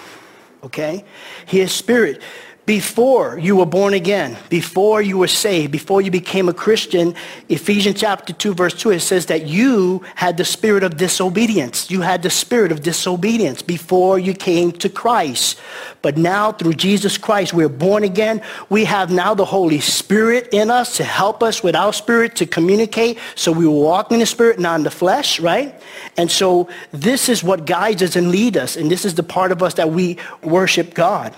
Okay? 0.64 1.05
He 1.44 1.61
is 1.61 1.72
Spirit 1.72 2.22
before 2.64 3.38
you 3.38 3.57
were 3.57 3.66
born 3.66 3.92
again, 3.92 4.38
before 4.48 5.03
you 5.03 5.18
were 5.18 5.27
saved, 5.27 5.72
before 5.72 6.01
you 6.01 6.12
became 6.12 6.48
a 6.48 6.55
Christian, 6.55 7.12
Ephesians 7.48 8.01
chapter 8.01 8.33
2 8.33 8.55
verse 8.55 8.75
2, 8.75 8.92
it 8.92 9.01
says 9.01 9.27
that 9.27 9.46
you 9.46 10.05
had 10.14 10.37
the 10.37 10.44
spirit 10.44 10.85
of 10.85 10.96
disobedience. 10.96 11.90
You 11.90 12.03
had 12.03 12.22
the 12.22 12.31
spirit 12.31 12.70
of 12.70 12.83
disobedience 12.83 13.62
before 13.62 14.16
you 14.16 14.33
came 14.33 14.70
to 14.72 14.88
Christ. 14.88 15.59
But 16.03 16.16
now 16.16 16.53
through 16.53 16.75
Jesus 16.75 17.18
Christ, 17.18 17.53
we're 17.53 17.68
born 17.68 18.05
again. 18.05 18.40
We 18.68 18.85
have 18.85 19.11
now 19.11 19.35
the 19.35 19.44
Holy 19.44 19.81
Spirit 19.81 20.48
in 20.53 20.70
us 20.70 20.96
to 20.98 21.05
help 21.05 21.42
us 21.42 21.64
with 21.64 21.75
our 21.75 21.92
spirit 21.92 22.37
to 22.37 22.46
communicate. 22.46 23.18
So 23.35 23.51
we 23.51 23.66
walk 23.66 24.12
in 24.12 24.20
the 24.20 24.27
spirit, 24.27 24.61
not 24.61 24.77
in 24.77 24.85
the 24.85 24.90
flesh, 24.90 25.40
right? 25.40 25.75
And 26.16 26.31
so 26.31 26.68
this 26.92 27.29
is 27.29 27.42
what 27.42 27.64
guides 27.64 28.03
us 28.03 28.14
and 28.14 28.31
leads 28.31 28.57
us. 28.57 28.77
And 28.77 28.88
this 28.88 29.05
is 29.05 29.16
the 29.16 29.25
part 29.25 29.51
of 29.51 29.64
us 29.64 29.75
that 29.75 29.90
we 29.90 30.18
worship 30.42 30.94
God. 30.94 31.35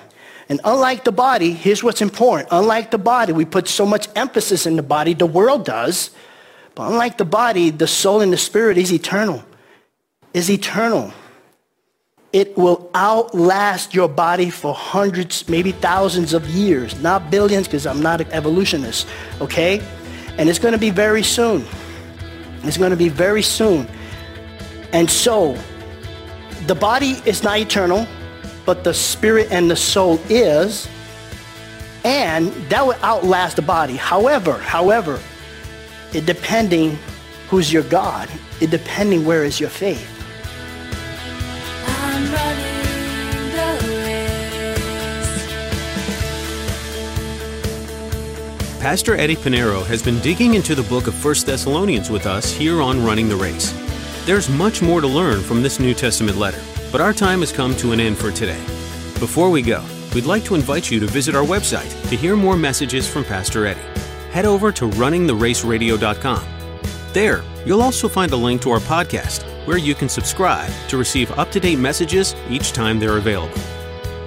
And 0.48 0.60
unlike 0.64 1.04
the 1.04 1.12
body, 1.12 1.52
here's 1.52 1.82
what's 1.82 2.02
important. 2.02 2.48
Unlike 2.50 2.90
the 2.90 2.98
body, 2.98 3.32
we 3.32 3.44
put 3.44 3.68
so 3.68 3.86
much 3.86 4.08
emphasis 4.14 4.66
in 4.66 4.76
the 4.76 4.82
body, 4.82 5.14
the 5.14 5.26
world 5.26 5.64
does. 5.64 6.10
But 6.74 6.90
unlike 6.90 7.18
the 7.18 7.24
body, 7.24 7.70
the 7.70 7.86
soul 7.86 8.20
and 8.20 8.32
the 8.32 8.36
spirit 8.36 8.76
is 8.76 8.92
eternal. 8.92 9.44
Is 10.34 10.50
eternal. 10.50 11.12
It 12.32 12.58
will 12.58 12.90
outlast 12.94 13.94
your 13.94 14.08
body 14.08 14.50
for 14.50 14.74
hundreds, 14.74 15.48
maybe 15.48 15.70
thousands 15.70 16.34
of 16.34 16.46
years, 16.48 17.00
not 17.00 17.30
billions, 17.30 17.68
because 17.68 17.86
I'm 17.86 18.02
not 18.02 18.20
an 18.20 18.26
evolutionist, 18.32 19.06
okay? 19.40 19.80
And 20.36 20.48
it's 20.48 20.58
going 20.58 20.72
to 20.72 20.78
be 20.78 20.90
very 20.90 21.22
soon. 21.22 21.64
It's 22.64 22.76
going 22.76 22.90
to 22.90 22.96
be 22.96 23.08
very 23.08 23.42
soon. 23.42 23.86
And 24.92 25.08
so, 25.08 25.56
the 26.66 26.74
body 26.74 27.22
is 27.24 27.44
not 27.44 27.58
eternal 27.58 28.06
but 28.64 28.84
the 28.84 28.94
spirit 28.94 29.48
and 29.50 29.70
the 29.70 29.76
soul 29.76 30.20
is, 30.28 30.88
and 32.04 32.52
that 32.68 32.86
would 32.86 32.96
outlast 33.02 33.56
the 33.56 33.62
body. 33.62 33.96
However, 33.96 34.58
however, 34.58 35.20
it 36.12 36.26
depending 36.26 36.98
who's 37.48 37.72
your 37.72 37.82
God, 37.84 38.28
it 38.60 38.70
depending 38.70 39.24
where 39.24 39.44
is 39.44 39.60
your 39.60 39.70
faith. 39.70 40.10
Pastor 48.80 49.14
Eddie 49.14 49.36
Pinero 49.36 49.82
has 49.84 50.02
been 50.02 50.20
digging 50.20 50.54
into 50.54 50.74
the 50.74 50.82
book 50.82 51.06
of 51.06 51.24
1 51.24 51.34
Thessalonians 51.46 52.10
with 52.10 52.26
us 52.26 52.52
here 52.52 52.82
on 52.82 53.02
Running 53.02 53.30
the 53.30 53.36
Race. 53.36 53.72
There's 54.26 54.50
much 54.50 54.82
more 54.82 55.00
to 55.00 55.06
learn 55.06 55.40
from 55.42 55.62
this 55.62 55.80
New 55.80 55.94
Testament 55.94 56.36
letter. 56.36 56.60
But 56.94 57.00
our 57.00 57.12
time 57.12 57.40
has 57.40 57.50
come 57.50 57.74
to 57.78 57.90
an 57.90 57.98
end 57.98 58.16
for 58.16 58.30
today. 58.30 58.60
Before 59.18 59.50
we 59.50 59.62
go, 59.62 59.84
we'd 60.14 60.26
like 60.26 60.44
to 60.44 60.54
invite 60.54 60.92
you 60.92 61.00
to 61.00 61.06
visit 61.06 61.34
our 61.34 61.42
website 61.42 61.90
to 62.08 62.14
hear 62.14 62.36
more 62.36 62.56
messages 62.56 63.08
from 63.08 63.24
Pastor 63.24 63.66
Eddie. 63.66 63.80
Head 64.30 64.44
over 64.44 64.70
to 64.70 64.84
runningtheraceradio.com. 64.90 66.44
There, 67.12 67.42
you'll 67.66 67.82
also 67.82 68.08
find 68.08 68.30
a 68.30 68.36
link 68.36 68.62
to 68.62 68.70
our 68.70 68.78
podcast 68.78 69.42
where 69.66 69.76
you 69.76 69.96
can 69.96 70.08
subscribe 70.08 70.70
to 70.86 70.96
receive 70.96 71.32
up 71.32 71.50
to 71.50 71.58
date 71.58 71.80
messages 71.80 72.36
each 72.48 72.70
time 72.70 73.00
they're 73.00 73.16
available. 73.16 73.60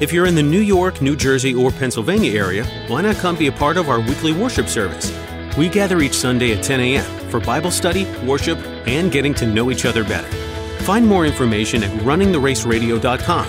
If 0.02 0.12
you're 0.12 0.26
in 0.26 0.36
the 0.36 0.44
New 0.44 0.60
York, 0.60 1.02
New 1.02 1.16
Jersey, 1.16 1.56
or 1.56 1.72
Pennsylvania 1.72 2.38
area, 2.38 2.66
why 2.90 3.00
not 3.00 3.16
come 3.16 3.38
be 3.38 3.48
a 3.48 3.52
part 3.54 3.78
of 3.78 3.88
our 3.88 4.02
weekly 4.02 4.34
worship 4.34 4.68
service? 4.68 5.18
We 5.58 5.70
gather 5.70 6.02
each 6.02 6.16
Sunday 6.16 6.52
at 6.52 6.66
10 6.66 6.82
a.m. 6.82 7.30
for 7.30 7.40
Bible 7.40 7.72
study, 7.72 8.04
worship, 8.26 8.60
and 8.86 9.10
getting 9.10 9.34
to 9.36 9.48
know 9.48 9.72
each 9.72 9.86
other 9.86 10.04
better. 10.04 10.47
Find 10.88 11.06
more 11.06 11.26
information 11.26 11.84
at 11.84 11.92
runningtheraceradio.com. 12.00 13.46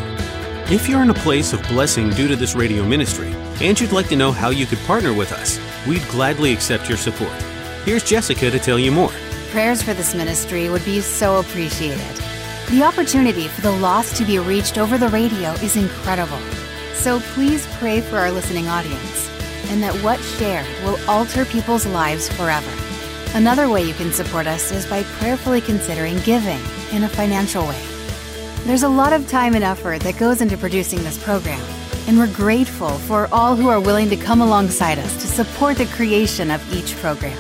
If 0.73 0.89
you're 0.89 1.05
in 1.05 1.11
a 1.11 1.15
place 1.15 1.53
of 1.53 1.63
blessing 1.69 2.11
due 2.11 2.27
to 2.27 2.35
this 2.35 2.57
radio 2.57 2.85
ministry 2.85 3.33
and 3.61 3.81
you'd 3.81 3.93
like 3.93 4.09
to 4.09 4.17
know 4.17 4.33
how 4.33 4.51
you 4.51 4.67
could 4.67 4.81
partner 4.81 5.13
with 5.13 5.31
us, 5.31 5.57
we'd 5.87 6.03
gladly 6.09 6.53
accept 6.53 6.89
your 6.89 6.99
support. 6.99 7.41
Here's 7.85 8.03
Jessica 8.03 8.51
to 8.51 8.59
tell 8.59 8.77
you 8.77 8.91
more. 8.91 9.13
Prayers 9.51 9.81
for 9.81 9.95
this 9.95 10.17
ministry 10.17 10.69
would 10.69 10.85
be 10.85 11.01
so 11.01 11.39
appreciated. 11.39 12.17
The 12.71 12.83
opportunity 12.83 13.47
for 13.47 13.61
the 13.61 13.71
lost 13.71 14.17
to 14.17 14.25
be 14.25 14.41
reached 14.41 14.77
over 14.77 14.99
the 14.99 15.09
radio 15.09 15.53
is 15.63 15.77
incredible. 15.77 16.41
So 16.95 17.21
please 17.21 17.69
pray 17.79 18.01
for 18.01 18.17
our 18.17 18.33
listening 18.33 18.67
audience 18.67 19.31
and 19.71 19.81
that 19.85 19.95
what 20.03 20.19
shared 20.19 20.67
will 20.83 20.99
alter 21.09 21.45
people's 21.45 21.87
lives 21.87 22.29
forever. 22.33 22.73
Another 23.35 23.69
way 23.69 23.85
you 23.85 23.95
can 23.95 24.11
support 24.13 24.49
us 24.49 24.73
is 24.73 24.87
by 24.87 25.05
prayerfully 25.05 25.61
considering 25.61 26.19
giving 26.23 26.59
in 26.93 27.05
a 27.05 27.09
financial 27.09 27.63
way. 27.67 27.83
There's 28.65 28.83
a 28.83 28.89
lot 28.89 29.13
of 29.13 29.29
time 29.29 29.55
and 29.55 29.65
effort 29.65 30.01
that 30.03 30.19
goes 30.19 30.41
into 30.41 30.57
producing 30.57 31.03
this 31.05 31.23
program, 31.23 31.63
and 32.07 32.19
we're 32.19 32.33
grateful 32.33 32.91
for 32.91 33.29
all 33.33 33.57
who 33.57 33.69
are 33.69 33.81
willing 33.81 34.09
to 34.11 34.17
come 34.17 34.41
alongside 34.41 34.99
us 34.99 35.21
to 35.21 35.27
support 35.27 35.77
the 35.77 35.87
creation 35.87 36.51
of 36.51 36.61
each 36.73 36.97
program. 36.97 37.39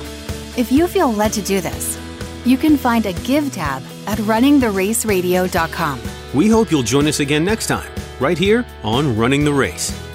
If 0.56 0.72
you 0.72 0.86
feel 0.86 1.12
led 1.12 1.32
to 1.34 1.42
do 1.42 1.60
this, 1.60 1.98
you 2.44 2.56
can 2.56 2.76
find 2.76 3.06
a 3.06 3.12
Give 3.12 3.52
tab 3.52 3.82
at 4.06 4.18
runningtheraceradio.com. 4.18 6.00
We 6.34 6.48
hope 6.48 6.70
you'll 6.70 6.82
join 6.82 7.06
us 7.06 7.20
again 7.20 7.44
next 7.44 7.66
time 7.66 7.90
right 8.20 8.38
here 8.38 8.64
on 8.82 9.16
Running 9.16 9.44
the 9.44 9.52
Race. 9.52 10.07